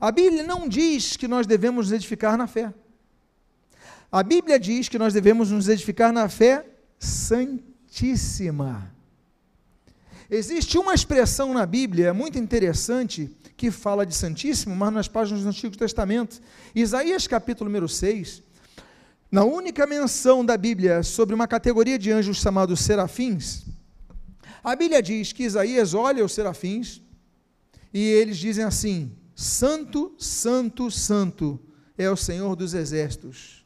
[0.00, 2.72] A Bíblia não diz que nós devemos nos edificar na fé.
[4.10, 6.64] A Bíblia diz que nós devemos nos edificar na fé
[6.98, 8.94] santíssima.
[10.30, 15.48] Existe uma expressão na Bíblia muito interessante que fala de santíssimo, mas nas páginas do
[15.48, 16.40] Antigo Testamento.
[16.74, 18.45] Isaías capítulo número 6,
[19.30, 23.64] Na única menção da Bíblia sobre uma categoria de anjos chamados serafins,
[24.62, 27.02] a Bíblia diz que Isaías olha os serafins
[27.92, 31.60] e eles dizem assim: Santo, Santo, Santo
[31.98, 33.64] é o Senhor dos exércitos.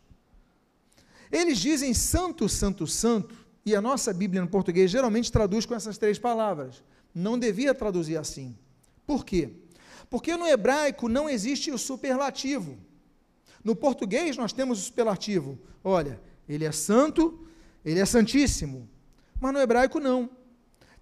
[1.30, 3.34] Eles dizem Santo, Santo, Santo,
[3.64, 6.82] e a nossa Bíblia no português geralmente traduz com essas três palavras.
[7.14, 8.56] Não devia traduzir assim.
[9.06, 9.50] Por quê?
[10.08, 12.78] Porque no hebraico não existe o superlativo.
[13.62, 15.58] No português nós temos o superlativo.
[15.82, 17.46] Olha, ele é santo,
[17.84, 18.88] ele é santíssimo.
[19.40, 20.28] Mas no hebraico não.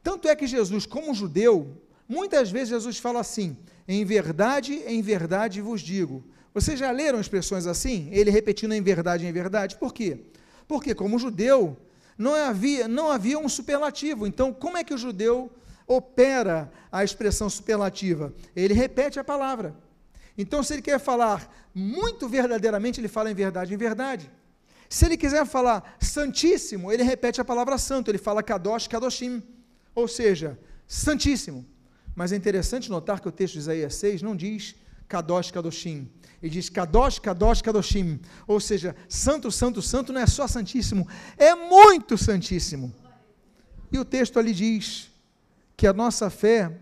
[0.02, 1.76] Tanto é que Jesus, como judeu,
[2.08, 3.56] muitas vezes Jesus fala assim:
[3.86, 6.24] em verdade, em verdade vos digo.
[6.54, 8.08] Vocês já leram expressões assim?
[8.10, 9.76] Ele repetindo em verdade, em verdade.
[9.76, 10.18] Por quê?
[10.66, 11.76] Porque, como judeu,
[12.16, 14.26] não havia, não havia um superlativo.
[14.26, 15.50] Então, como é que o judeu
[15.86, 18.34] opera a expressão superlativa?
[18.56, 19.74] Ele repete a palavra.
[20.38, 24.30] Então, se ele quer falar muito verdadeiramente, ele fala em verdade, em verdade.
[24.88, 29.42] Se ele quiser falar santíssimo, ele repete a palavra santo, ele fala kadosh, kadoshim,
[29.94, 31.66] ou seja, santíssimo.
[32.14, 34.76] Mas é interessante notar que o texto de Isaías 6 não diz
[35.08, 36.08] kadosh, kadoshim,
[36.42, 41.54] ele diz kadosh, kadosh, kadoshim, ou seja, santo, santo, santo não é só santíssimo, é
[41.54, 42.94] muito santíssimo.
[43.90, 45.10] E o texto ali diz
[45.76, 46.78] que a nossa fé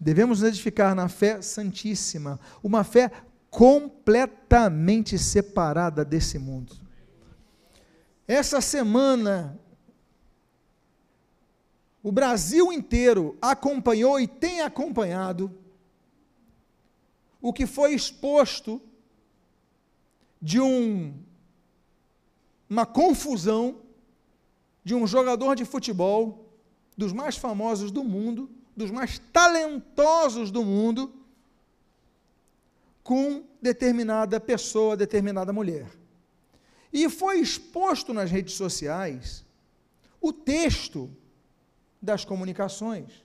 [0.00, 3.10] Devemos nos edificar na fé santíssima, uma fé
[3.50, 6.76] completamente separada desse mundo.
[8.26, 9.58] Essa semana,
[12.02, 15.52] o Brasil inteiro acompanhou e tem acompanhado
[17.40, 18.80] o que foi exposto
[20.40, 21.14] de um,
[22.68, 23.80] uma confusão
[24.84, 26.52] de um jogador de futebol,
[26.96, 31.12] dos mais famosos do mundo, dos mais talentosos do mundo
[33.02, 35.90] com determinada pessoa, determinada mulher.
[36.92, 39.44] E foi exposto nas redes sociais
[40.20, 41.10] o texto
[42.00, 43.24] das comunicações.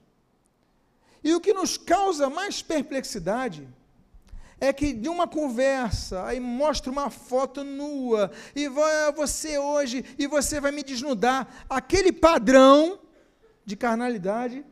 [1.24, 3.68] E o que nos causa mais perplexidade
[4.60, 10.26] é que de uma conversa, aí mostra uma foto nua, e vai você hoje, e
[10.26, 13.00] você vai me desnudar, aquele padrão
[13.64, 14.66] de carnalidade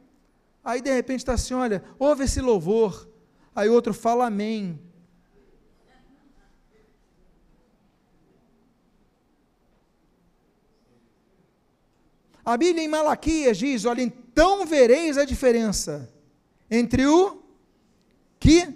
[0.64, 3.10] Aí de repente está assim: olha, ouve esse louvor.
[3.56, 4.80] Aí outro fala amém.
[12.44, 16.10] A Bíblia em Malaquias diz: olha, então vereis a diferença
[16.70, 17.42] entre o
[18.40, 18.74] que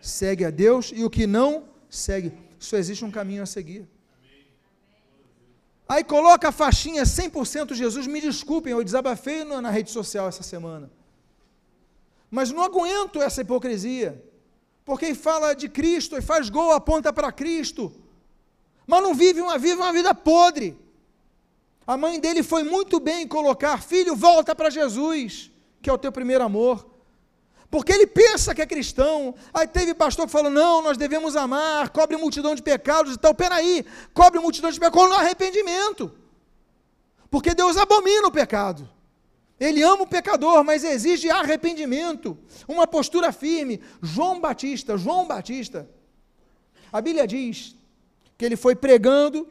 [0.00, 2.32] segue a Deus e o que não segue.
[2.58, 3.88] Só existe um caminho a seguir.
[5.88, 8.06] Aí coloca a faixinha 100% Jesus.
[8.06, 10.90] Me desculpem, eu desabafei na rede social essa semana.
[12.30, 14.22] Mas não aguento essa hipocrisia.
[14.84, 17.92] Porque fala de Cristo e faz gol, aponta para Cristo.
[18.86, 20.78] Mas não vive uma, vive uma vida podre.
[21.86, 25.50] A mãe dele foi muito bem em colocar: filho, volta para Jesus,
[25.82, 26.86] que é o teu primeiro amor.
[27.70, 29.34] Porque ele pensa que é cristão.
[29.52, 33.34] Aí teve pastor que falou: não, nós devemos amar, cobre multidão de pecados e tal.
[33.34, 36.10] Peraí, cobre multidão de pecados no arrependimento.
[37.30, 38.88] Porque Deus abomina o pecado.
[39.58, 43.80] Ele ama o pecador, mas exige arrependimento, uma postura firme.
[44.00, 45.88] João Batista, João Batista,
[46.92, 47.76] a Bíblia diz
[48.36, 49.48] que ele foi pregando,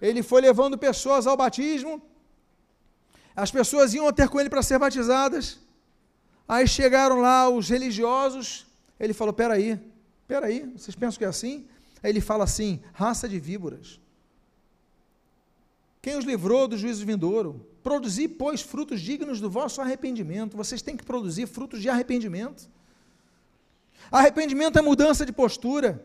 [0.00, 2.02] ele foi levando pessoas ao batismo,
[3.34, 5.58] as pessoas iam ter com ele para ser batizadas,
[6.48, 8.66] aí chegaram lá os religiosos,
[8.98, 9.78] ele falou: peraí,
[10.26, 11.66] peraí, vocês pensam que é assim?
[12.02, 14.00] Aí ele fala assim: raça de víboras.
[16.02, 17.66] Quem os livrou do juízo vindouro?
[17.86, 20.56] Produzir, pois, frutos dignos do vosso arrependimento.
[20.56, 22.68] Vocês têm que produzir frutos de arrependimento.
[24.10, 26.04] Arrependimento é mudança de postura.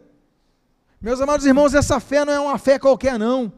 [1.01, 3.51] Meus amados irmãos, essa fé não é uma fé qualquer, não.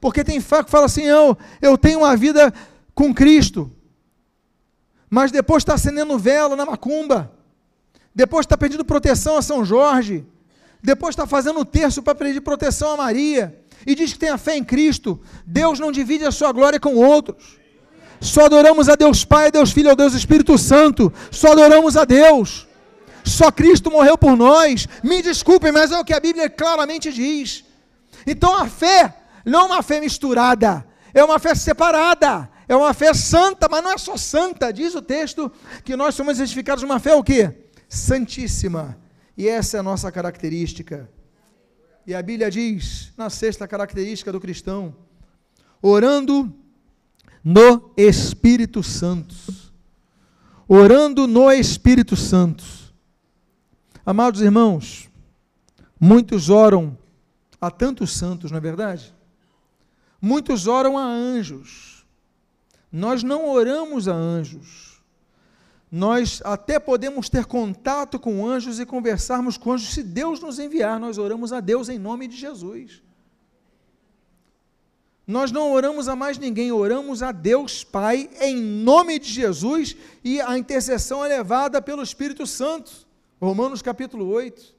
[0.00, 2.52] Porque tem fé que fala assim: eu, eu tenho uma vida
[2.96, 3.70] com Cristo,
[5.08, 7.32] mas depois está acendendo vela na macumba,
[8.12, 10.26] depois está pedindo proteção a São Jorge,
[10.82, 13.56] depois está fazendo o terço para pedir proteção a Maria,
[13.86, 15.20] e diz que tem a fé em Cristo.
[15.46, 17.56] Deus não divide a sua glória com outros.
[18.20, 21.12] Só adoramos a Deus Pai, a Deus Filho, a Deus Espírito Santo.
[21.30, 22.66] Só adoramos a Deus.
[23.24, 24.88] Só Cristo morreu por nós.
[25.02, 27.64] Me desculpem, mas é o que a Bíblia claramente diz.
[28.26, 29.14] Então a fé
[29.44, 33.92] não é uma fé misturada, é uma fé separada, é uma fé santa, mas não
[33.92, 34.72] é só santa.
[34.72, 35.50] Diz o texto
[35.84, 37.52] que nós somos edificados uma fé o quê?
[37.88, 38.98] Santíssima.
[39.36, 41.08] E essa é a nossa característica.
[42.06, 44.96] E a Bíblia diz, na sexta característica do cristão,
[45.80, 46.52] orando
[47.48, 49.34] no Espírito Santo.
[50.68, 52.62] Orando no Espírito Santo.
[54.04, 55.08] Amados irmãos,
[55.98, 56.96] muitos oram
[57.58, 59.14] a tantos santos, não é verdade?
[60.20, 62.04] Muitos oram a anjos.
[62.92, 65.00] Nós não oramos a anjos.
[65.90, 71.00] Nós até podemos ter contato com anjos e conversarmos com anjos se Deus nos enviar.
[71.00, 73.02] Nós oramos a Deus em nome de Jesus.
[75.28, 80.40] Nós não oramos a mais ninguém, oramos a Deus Pai em nome de Jesus e
[80.40, 82.90] a intercessão é levada pelo Espírito Santo.
[83.38, 84.74] Romanos capítulo 8.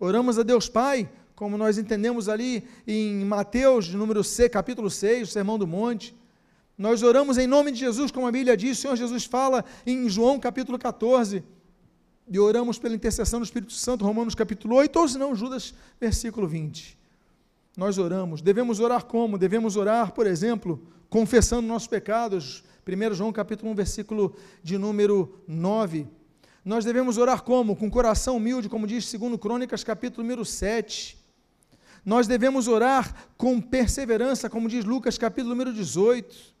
[0.00, 5.30] Oramos a Deus Pai, como nós entendemos ali em Mateus, número C, capítulo 6, o
[5.30, 6.16] Sermão do Monte.
[6.78, 10.08] Nós oramos em nome de Jesus, como a Bíblia diz, o Senhor Jesus fala em
[10.08, 11.44] João capítulo 14.
[12.30, 16.48] E oramos pela intercessão do Espírito Santo, Romanos capítulo 8, ou se não, Judas, versículo
[16.48, 17.01] 20
[17.76, 18.42] nós oramos.
[18.42, 19.38] Devemos orar como?
[19.38, 22.62] Devemos orar, por exemplo, confessando nossos pecados.
[22.86, 26.06] 1 João capítulo 1, versículo de número 9.
[26.64, 27.74] Nós devemos orar como?
[27.74, 31.18] Com coração humilde, como diz 2 Crônicas, capítulo número 7.
[32.04, 36.52] Nós devemos orar com perseverança, como diz Lucas, capítulo número 18.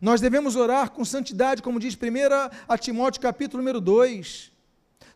[0.00, 1.98] Nós devemos orar com santidade, como diz 1
[2.68, 4.53] a Timóteo, capítulo número 2.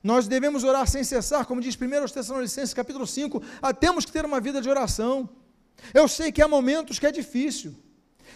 [0.03, 4.25] Nós devemos orar sem cessar, como diz 1 Tessalonicenses capítulo 5, ah, temos que ter
[4.25, 5.29] uma vida de oração.
[5.93, 7.75] Eu sei que há momentos que é difícil.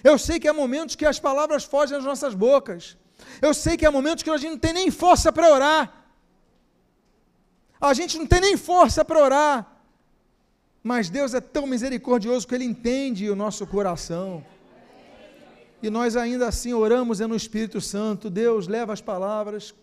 [0.03, 2.97] Eu sei que há momentos que as palavras fogem das nossas bocas.
[3.40, 6.05] Eu sei que há momentos que a gente não tem nem força para orar.
[7.80, 9.72] A gente não tem nem força para orar.
[10.82, 14.45] Mas Deus é tão misericordioso que Ele entende o nosso coração.
[15.82, 18.30] E nós ainda assim oramos é no Espírito Santo.
[18.30, 19.74] Deus leva as palavras,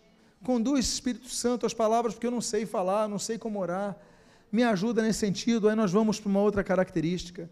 [0.44, 3.98] Conduz, Espírito Santo, as palavras, porque eu não sei falar, não sei como orar.
[4.52, 5.68] Me ajuda nesse sentido.
[5.68, 7.50] Aí nós vamos para uma outra característica,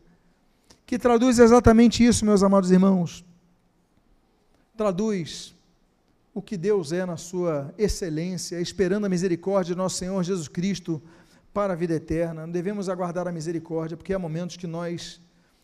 [0.86, 3.26] que traduz exatamente isso, meus amados irmãos.
[4.76, 5.54] Traduz
[6.34, 11.02] o que Deus é na sua excelência, esperando a misericórdia de nosso Senhor Jesus Cristo
[11.52, 12.48] para a vida eterna.
[12.48, 15.20] Devemos aguardar a misericórdia, porque há momentos que nós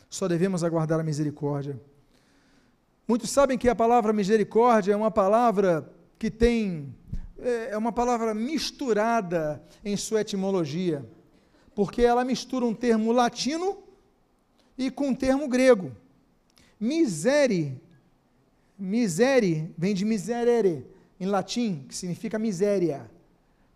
[0.09, 1.80] só devemos aguardar a misericórdia.
[3.07, 6.93] Muitos sabem que a palavra misericórdia é uma palavra que tem
[7.44, 11.06] é, é uma palavra misturada em sua etimologia,
[11.76, 13.84] porque ela mistura um termo latino
[14.78, 15.91] e com um termo grego.
[16.80, 17.82] Misere,
[18.80, 20.88] misere vem de miserere
[21.20, 23.10] em latim, que significa miséria.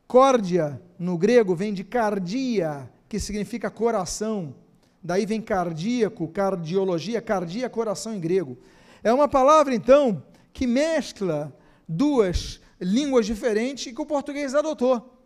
[0.07, 4.55] Córdia, no grego, vem de cardia, que significa coração.
[5.03, 8.57] Daí vem cardíaco, cardiologia, cardia, coração em grego.
[9.03, 11.53] É uma palavra, então, que mescla
[11.88, 15.17] duas línguas diferentes que o português adotou.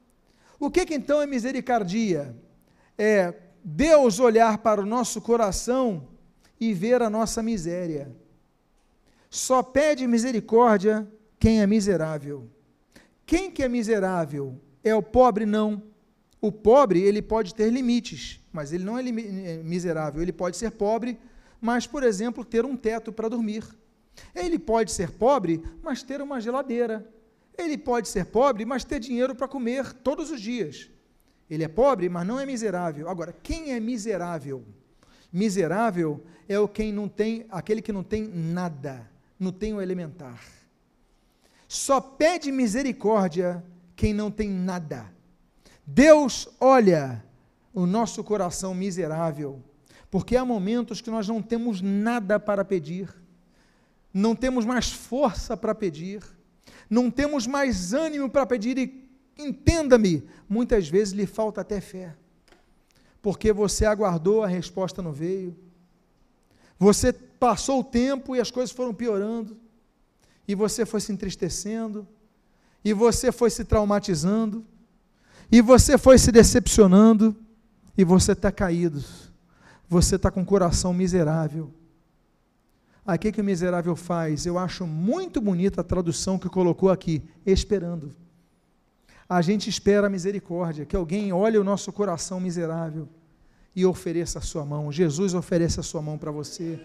[0.60, 2.36] O que, que então é misericardia?
[2.97, 3.34] É
[3.64, 6.08] Deus olhar para o nosso coração
[6.60, 8.16] e ver a nossa miséria.
[9.30, 11.08] Só pede misericórdia
[11.39, 12.47] quem é miserável.
[13.26, 14.60] Quem que é miserável?
[14.84, 15.82] É o pobre não.
[16.39, 20.22] O pobre, ele pode ter limites, mas ele não é, é miserável.
[20.22, 21.20] Ele pode ser pobre,
[21.60, 23.64] mas, por exemplo, ter um teto para dormir.
[24.36, 27.08] Ele pode ser pobre, mas ter uma geladeira.
[27.64, 30.89] Ele pode ser pobre, mas ter dinheiro para comer todos os dias.
[31.49, 33.09] Ele é pobre, mas não é miserável.
[33.09, 34.64] Agora, quem é miserável?
[35.32, 39.09] Miserável é o quem não tem, aquele que não tem nada,
[39.39, 40.41] não tem o elementar.
[41.68, 43.64] Só pede misericórdia
[43.95, 45.12] quem não tem nada.
[45.86, 47.24] Deus olha
[47.74, 49.62] o nosso coração miserável,
[50.09, 53.09] porque há momentos que nós não temos nada para pedir,
[54.14, 56.22] não temos mais força para pedir
[56.92, 62.14] não temos mais ânimo para pedir, e entenda-me, muitas vezes lhe falta até fé,
[63.22, 65.56] porque você aguardou, a resposta não veio,
[66.78, 69.58] você passou o tempo e as coisas foram piorando,
[70.46, 72.06] e você foi se entristecendo,
[72.84, 74.66] e você foi se traumatizando,
[75.50, 77.34] e você foi se decepcionando,
[77.98, 79.02] e você está caído,
[79.88, 81.72] você está com o coração miserável,
[83.12, 84.45] Aí o que, que o miserável faz?
[84.45, 88.16] Eu acho muito bonita a tradução que colocou aqui, esperando.
[89.28, 93.09] A gente espera a misericórdia, que alguém olhe o nosso coração miserável
[93.76, 94.89] e ofereça a sua mão.
[94.93, 96.80] Jesus oferece a sua mão para você.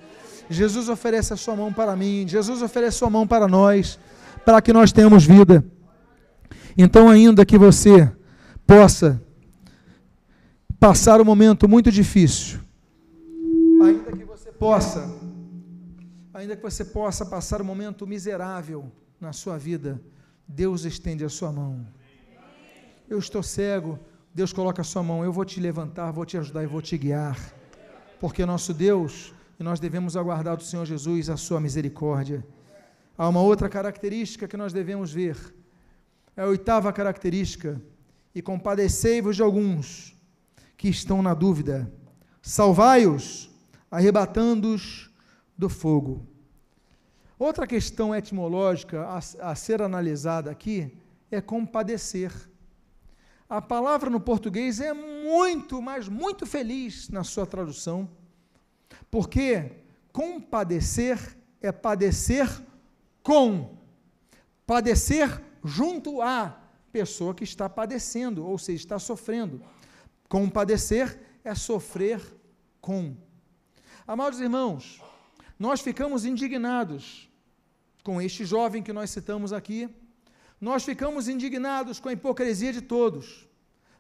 [0.51, 2.27] Jesus oferece a sua mão para mim.
[2.27, 3.97] Jesus oferece a sua mão para nós,
[4.45, 5.65] para que nós tenhamos vida.
[6.77, 8.11] Então, ainda que você
[8.67, 9.23] possa
[10.81, 12.59] passar um momento muito difícil,
[13.81, 15.16] ainda que você possa
[16.37, 20.01] ainda que você possa passar um momento miserável na sua vida,
[20.47, 21.87] Deus estende a sua mão.
[23.09, 23.99] Eu estou cego,
[24.35, 26.99] Deus coloca a sua mão, eu vou te levantar, vou te ajudar e vou te
[26.99, 27.39] guiar.
[28.21, 32.47] Porque nosso Deus, e nós devemos aguardar do Senhor Jesus a sua misericórdia.
[33.17, 35.39] Há uma outra característica que nós devemos ver.
[36.37, 37.81] É a oitava característica.
[38.35, 40.15] E compadecei-vos de alguns
[40.77, 41.91] que estão na dúvida.
[42.43, 43.51] Salvai-os,
[43.91, 45.11] arrebatando-os
[45.57, 46.27] do fogo.
[47.39, 50.97] Outra questão etimológica a, a ser analisada aqui
[51.31, 52.33] é compadecer.
[53.49, 58.09] A palavra no português é muito, mas muito feliz na sua tradução,
[59.11, 59.71] porque
[60.13, 62.49] compadecer é padecer
[63.23, 63.77] com,
[64.67, 66.59] padecer junto à
[66.91, 69.61] pessoa que está padecendo, ou seja, está sofrendo.
[70.29, 72.21] Compadecer é sofrer
[72.81, 73.15] com.
[74.07, 75.03] Amados irmãos,
[75.59, 77.29] nós ficamos indignados
[78.03, 79.89] com este jovem que nós citamos aqui,
[80.61, 83.47] nós ficamos indignados com a hipocrisia de todos,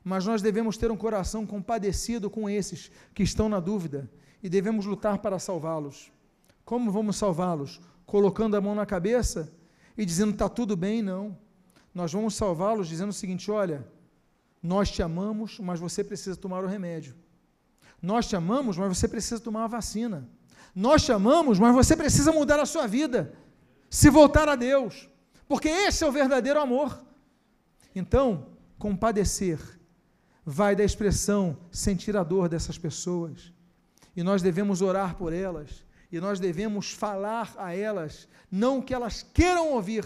[0.03, 4.11] mas nós devemos ter um coração compadecido com esses que estão na dúvida
[4.43, 6.11] e devemos lutar para salvá-los.
[6.65, 7.81] Como vamos salvá-los?
[8.07, 9.53] Colocando a mão na cabeça
[9.99, 11.03] e dizendo está tudo bem?
[11.03, 11.37] Não.
[11.95, 13.87] Nós vamos salvá-los dizendo o seguinte: olha,
[14.63, 17.15] nós te amamos, mas você precisa tomar o remédio.
[18.01, 20.29] Nós te amamos, mas você precisa tomar a vacina.
[20.77, 23.33] Nós te amamos, mas você precisa mudar a sua vida,
[23.89, 25.09] se voltar a Deus,
[25.49, 27.03] porque esse é o verdadeiro amor.
[27.95, 28.49] Então,
[28.79, 29.59] compadecer
[30.45, 33.55] vai da expressão sentir a dor dessas pessoas,
[34.14, 38.93] e nós devemos orar por elas, e nós devemos falar a elas, não o que
[38.93, 40.05] elas queiram ouvir,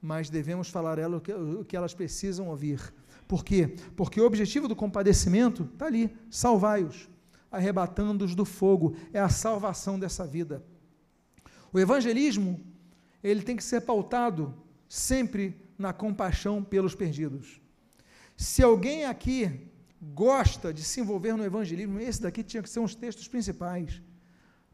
[0.00, 1.20] mas devemos falar a elas
[1.60, 2.80] o que elas precisam ouvir.
[3.28, 3.76] Por quê?
[3.94, 7.11] Porque o objetivo do compadecimento está ali: salvai-os
[7.52, 8.96] arrebatando-os do fogo.
[9.12, 10.64] É a salvação dessa vida.
[11.72, 12.60] O evangelismo,
[13.22, 14.54] ele tem que ser pautado
[14.88, 17.60] sempre na compaixão pelos perdidos.
[18.36, 19.68] Se alguém aqui
[20.00, 24.02] gosta de se envolver no evangelismo, esse daqui tinha que ser um dos textos principais.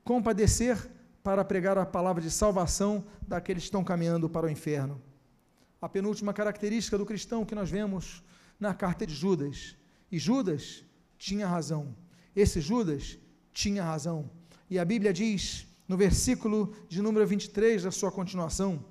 [0.03, 0.91] Compadecer
[1.23, 5.03] para pregar a palavra de salvação daqueles que estão caminhando para o inferno.
[5.81, 8.23] A penúltima característica do cristão que nós vemos
[8.59, 9.77] na carta de Judas.
[10.11, 10.85] E Judas
[11.19, 11.95] tinha razão.
[12.41, 13.19] Esse Judas
[13.53, 14.31] tinha razão.
[14.71, 18.85] E a Bíblia diz, no versículo de número 23 da sua continuação: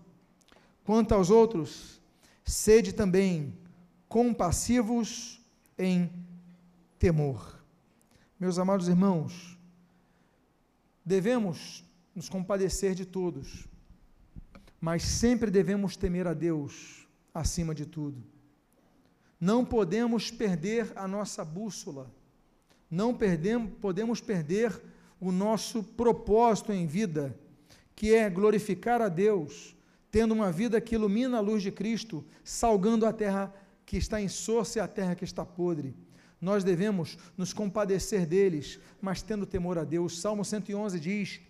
[0.83, 2.01] Quanto aos outros,
[2.43, 3.57] sede também
[4.09, 5.41] compassivos
[5.79, 6.11] em
[6.99, 7.57] temor.
[8.37, 9.57] Meus amados irmãos,
[11.05, 13.65] devemos nos compadecer de todos,
[14.81, 18.21] mas sempre devemos temer a Deus acima de tudo.
[19.39, 22.11] Não podemos perder a nossa bússola
[22.89, 24.81] não perdemos, podemos perder
[25.19, 27.37] o nosso propósito em vida,
[27.95, 29.75] que é glorificar a Deus,
[30.11, 33.53] tendo uma vida que ilumina a luz de Cristo, salgando a terra
[33.85, 34.27] que está em
[34.75, 35.95] e a terra que está podre.
[36.39, 40.19] Nós devemos nos compadecer deles, mas tendo temor a Deus.
[40.19, 41.41] Salmo 111 diz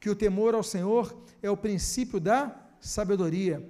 [0.00, 3.64] que o temor ao Senhor é o princípio da sabedoria.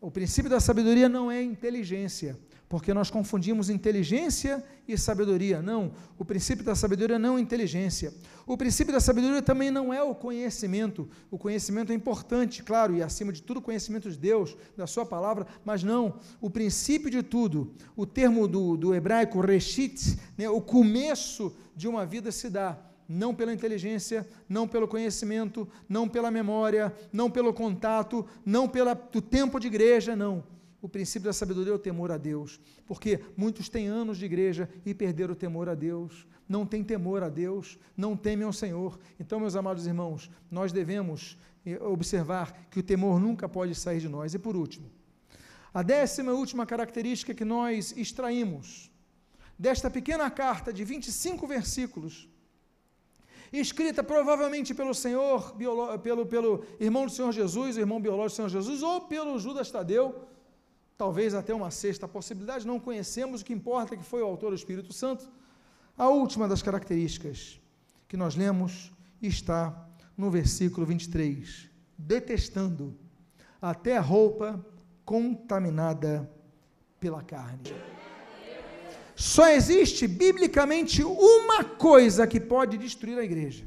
[0.00, 2.38] O princípio da sabedoria não é inteligência,
[2.68, 5.62] porque nós confundimos inteligência e sabedoria.
[5.62, 8.12] Não, o princípio da sabedoria não é inteligência.
[8.46, 11.08] O princípio da sabedoria também não é o conhecimento.
[11.30, 15.06] O conhecimento é importante, claro, e acima de tudo o conhecimento de Deus, da Sua
[15.06, 20.60] palavra, mas não, o princípio de tudo, o termo do, do hebraico reshit, né, o
[20.60, 26.92] começo de uma vida se dá não pela inteligência, não pelo conhecimento, não pela memória,
[27.12, 28.92] não pelo contato, não pelo
[29.30, 33.68] tempo de igreja, não o princípio da sabedoria é o temor a Deus, porque muitos
[33.68, 37.78] têm anos de igreja e perderam o temor a Deus, não têm temor a Deus,
[37.96, 38.98] não temem ao Senhor.
[39.18, 44.08] Então, meus amados irmãos, nós devemos eh, observar que o temor nunca pode sair de
[44.08, 44.34] nós.
[44.34, 44.90] E por último,
[45.74, 48.90] a décima e última característica que nós extraímos
[49.58, 52.28] desta pequena carta de 25 versículos,
[53.52, 58.48] escrita provavelmente pelo Senhor, pelo, pelo irmão do Senhor Jesus, o irmão biológico do Senhor
[58.48, 60.26] Jesus, ou pelo Judas Tadeu,
[60.96, 64.50] talvez até uma sexta possibilidade, não conhecemos, o que importa é que foi o autor
[64.50, 65.28] do Espírito Santo.
[65.96, 67.60] A última das características
[68.08, 72.96] que nós lemos está no versículo 23, detestando
[73.60, 74.64] até a roupa
[75.04, 76.30] contaminada
[76.98, 77.74] pela carne.
[79.14, 83.66] Só existe biblicamente uma coisa que pode destruir a igreja.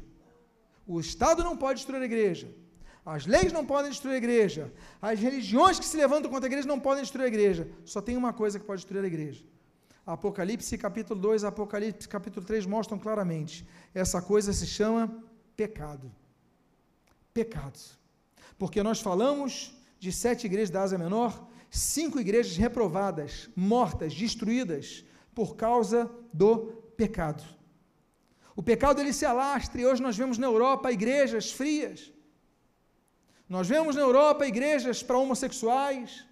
[0.86, 2.48] O Estado não pode destruir a igreja.
[3.04, 4.72] As leis não podem destruir a igreja.
[5.00, 7.68] As religiões que se levantam contra a igreja não podem destruir a igreja.
[7.84, 9.42] Só tem uma coisa que pode destruir a igreja.
[10.06, 13.66] Apocalipse capítulo 2, Apocalipse capítulo 3 mostram claramente.
[13.94, 15.22] Essa coisa se chama
[15.56, 16.10] pecado.
[17.32, 17.78] Pecado.
[18.58, 25.56] Porque nós falamos de sete igrejas da Ásia Menor, cinco igrejas reprovadas, mortas, destruídas por
[25.56, 27.42] causa do pecado.
[28.54, 32.12] O pecado ele se alastra e hoje nós vemos na Europa igrejas frias
[33.54, 36.24] nós vemos na Europa igrejas para homossexuais,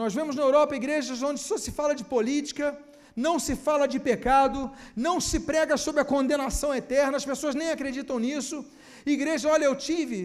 [0.00, 2.66] nós vemos na Europa igrejas onde só se fala de política,
[3.14, 4.58] não se fala de pecado,
[4.96, 8.66] não se prega sobre a condenação eterna, as pessoas nem acreditam nisso.
[9.06, 10.18] Igreja, olha, eu tive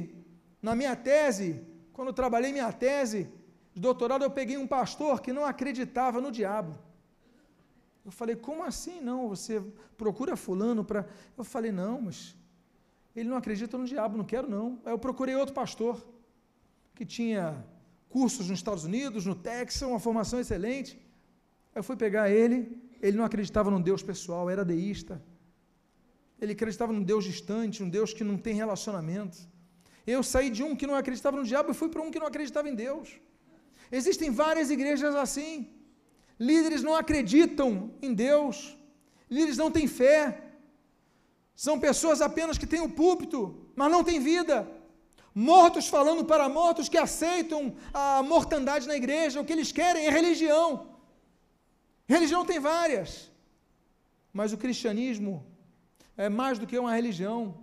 [0.61, 1.61] na minha tese,
[1.93, 3.29] quando trabalhei minha tese
[3.73, 6.75] de doutorado, eu peguei um pastor que não acreditava no diabo.
[8.03, 9.29] Eu falei, como assim não?
[9.29, 9.63] Você
[9.95, 11.07] procura fulano para.
[11.37, 12.35] Eu falei, não, mas
[13.15, 14.79] ele não acredita no diabo, não quero não.
[14.85, 16.03] Aí eu procurei outro pastor
[16.95, 17.63] que tinha
[18.09, 20.95] cursos nos Estados Unidos, no Texas, uma formação excelente.
[21.73, 25.21] Aí eu fui pegar ele, ele não acreditava num Deus pessoal, era deísta.
[26.39, 29.37] Ele acreditava num Deus distante, um Deus que não tem relacionamento.
[30.05, 32.27] Eu saí de um que não acreditava no diabo e fui para um que não
[32.27, 33.09] acreditava em Deus.
[33.91, 35.69] Existem várias igrejas assim.
[36.39, 38.75] Líderes não acreditam em Deus,
[39.29, 40.42] líderes não têm fé,
[41.55, 44.67] são pessoas apenas que têm o púlpito, mas não têm vida.
[45.33, 50.09] Mortos falando para mortos que aceitam a mortandade na igreja, o que eles querem é
[50.09, 50.87] religião.
[52.07, 53.31] Religião tem várias,
[54.31, 55.45] mas o cristianismo
[56.15, 57.55] é mais do que uma religião.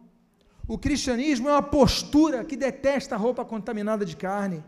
[0.66, 4.64] O cristianismo é uma postura que detesta a roupa contaminada de carne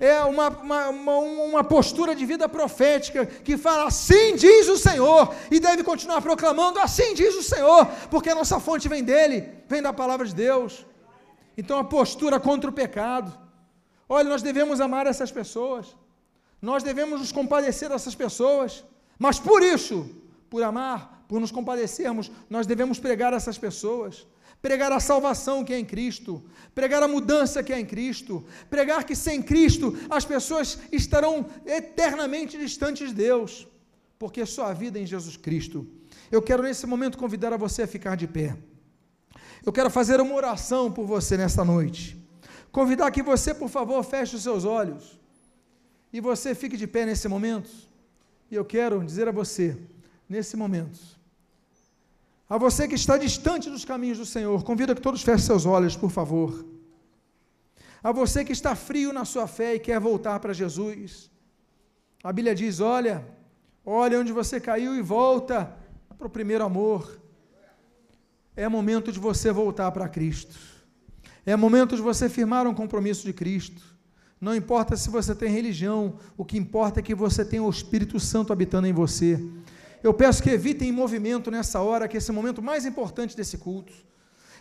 [0.00, 5.34] é uma, uma, uma, uma, postura de vida profética que fala assim diz o Senhor,
[5.50, 9.82] e deve continuar proclamando assim diz o Senhor, porque a nossa fonte vem dele, vem
[9.82, 10.86] da palavra de Deus.
[11.56, 13.36] Então a postura contra o pecado.
[14.08, 15.96] Olha, nós devemos amar essas pessoas,
[16.62, 18.84] nós devemos nos compadecer dessas pessoas,
[19.18, 20.08] mas por isso,
[20.48, 24.26] por amar, por nos compadecermos, nós devemos pregar essas pessoas
[24.60, 26.42] pregar a salvação que é em Cristo,
[26.74, 32.58] pregar a mudança que é em Cristo, pregar que sem Cristo as pessoas estarão eternamente
[32.58, 33.66] distantes de Deus,
[34.18, 35.86] porque só a vida é em Jesus Cristo.
[36.30, 38.56] Eu quero nesse momento convidar a você a ficar de pé.
[39.64, 42.16] Eu quero fazer uma oração por você nesta noite.
[42.70, 45.18] Convidar que você, por favor, feche os seus olhos
[46.12, 47.70] e você fique de pé nesse momento.
[48.50, 49.76] E eu quero dizer a você,
[50.28, 51.17] nesse momento,
[52.48, 55.96] a você que está distante dos caminhos do Senhor, convido que todos fechem seus olhos,
[55.96, 56.64] por favor.
[58.02, 61.30] A você que está frio na sua fé e quer voltar para Jesus.
[62.22, 63.26] A Bíblia diz: olha,
[63.84, 65.76] olha onde você caiu e volta
[66.16, 67.20] para o primeiro amor.
[68.56, 70.56] É momento de você voltar para Cristo.
[71.44, 73.82] É momento de você firmar um compromisso de Cristo.
[74.40, 78.18] Não importa se você tem religião, o que importa é que você tenha o Espírito
[78.20, 79.42] Santo habitando em você.
[80.02, 83.92] Eu peço que evitem movimento nessa hora, que é esse momento mais importante desse culto.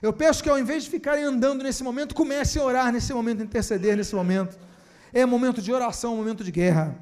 [0.01, 3.43] Eu peço que ao invés de ficarem andando nesse momento, comecem a orar nesse momento,
[3.43, 4.57] interceder nesse momento.
[5.13, 6.95] É momento de oração, momento de guerra.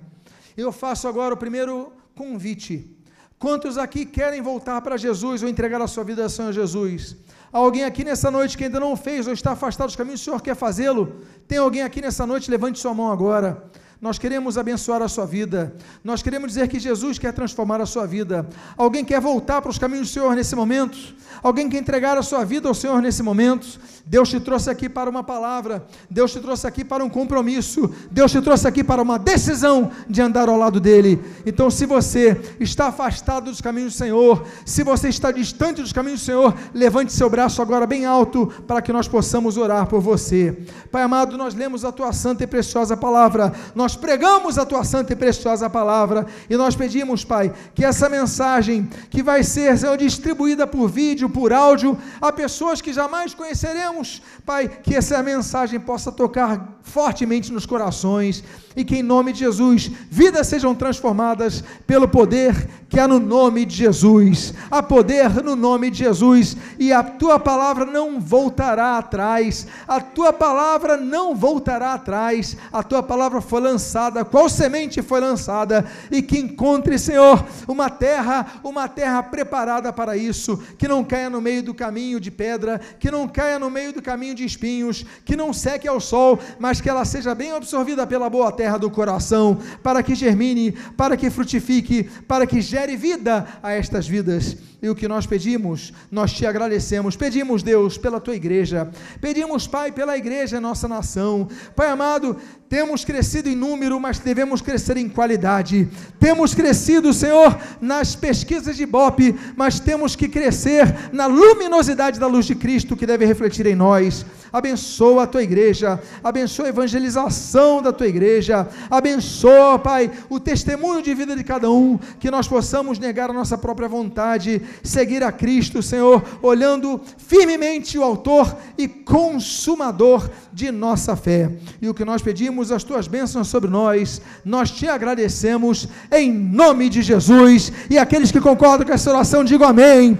[0.55, 2.89] Eu faço agora o primeiro convite.
[3.37, 7.17] Quantos aqui querem voltar para Jesus ou entregar a sua vida ao Senhor Jesus?
[7.51, 10.41] Alguém aqui nessa noite que ainda não fez ou está afastado dos caminhos, o Senhor
[10.41, 11.21] quer fazê-lo?
[11.47, 12.49] Tem alguém aqui nessa noite?
[12.49, 13.69] Levante sua mão agora.
[14.05, 15.75] Nós queremos abençoar a sua vida.
[16.03, 18.47] Nós queremos dizer que Jesus quer transformar a sua vida.
[18.77, 20.95] Alguém quer voltar para os caminhos do Senhor nesse momento?
[21.41, 23.79] Alguém quer entregar a sua vida ao Senhor nesse momento?
[24.05, 25.87] Deus te trouxe aqui para uma palavra.
[26.07, 27.91] Deus te trouxe aqui para um compromisso.
[28.11, 31.19] Deus te trouxe aqui para uma decisão de andar ao lado dele.
[31.43, 36.21] Então, se você está afastado dos caminhos do Senhor, se você está distante dos caminhos
[36.21, 40.55] do Senhor, levante seu braço agora bem alto para que nós possamos orar por você.
[40.91, 43.51] Pai amado, nós lemos a tua santa e preciosa palavra.
[43.73, 48.89] Nós pregamos a tua santa e preciosa palavra e nós pedimos, Pai, que essa mensagem
[49.09, 54.67] que vai ser Senhor, distribuída por vídeo, por áudio, a pessoas que jamais conheceremos, Pai,
[54.67, 58.43] que essa mensagem possa tocar fortemente nos corações
[58.75, 63.65] e que em nome de Jesus vidas sejam transformadas pelo poder que há no nome
[63.65, 64.53] de Jesus.
[64.71, 69.67] Há poder no nome de Jesus e a tua palavra não voltará atrás.
[69.87, 72.55] A tua palavra não voltará atrás.
[72.71, 78.61] A tua palavra foi lançada, qual semente foi lançada e que encontre, Senhor, uma terra,
[78.63, 83.11] uma terra preparada para isso, que não caia no meio do caminho de pedra, que
[83.11, 86.89] não caia no meio do caminho de espinhos, que não seque ao sol, mas que
[86.89, 92.09] ela seja bem absorvida pela boa terra do coração, para que germine, para que frutifique,
[92.27, 94.57] para que gere vida a estas vidas.
[94.81, 97.15] E o que nós pedimos, nós te agradecemos.
[97.15, 98.89] Pedimos, Deus, pela tua igreja.
[99.21, 101.47] Pedimos, Pai, pela igreja, nossa nação.
[101.75, 102.37] Pai amado,
[102.67, 105.87] temos crescido em número, mas devemos crescer em qualidade.
[106.19, 112.45] Temos crescido, Senhor, nas pesquisas de BOP, mas temos que crescer na luminosidade da luz
[112.45, 114.25] de Cristo que deve refletir em nós.
[114.57, 121.13] Abençoa a tua igreja, abençoa a evangelização da tua igreja, abençoa, Pai, o testemunho de
[121.13, 125.83] vida de cada um, que nós possamos negar a nossa própria vontade, seguir a Cristo,
[125.83, 131.51] Senhor, olhando firmemente o Autor e Consumador de nossa fé.
[131.81, 136.87] E o que nós pedimos, as tuas bênçãos sobre nós, nós te agradecemos em nome
[136.87, 137.73] de Jesus.
[137.89, 140.17] E aqueles que concordam com essa oração, digam amém.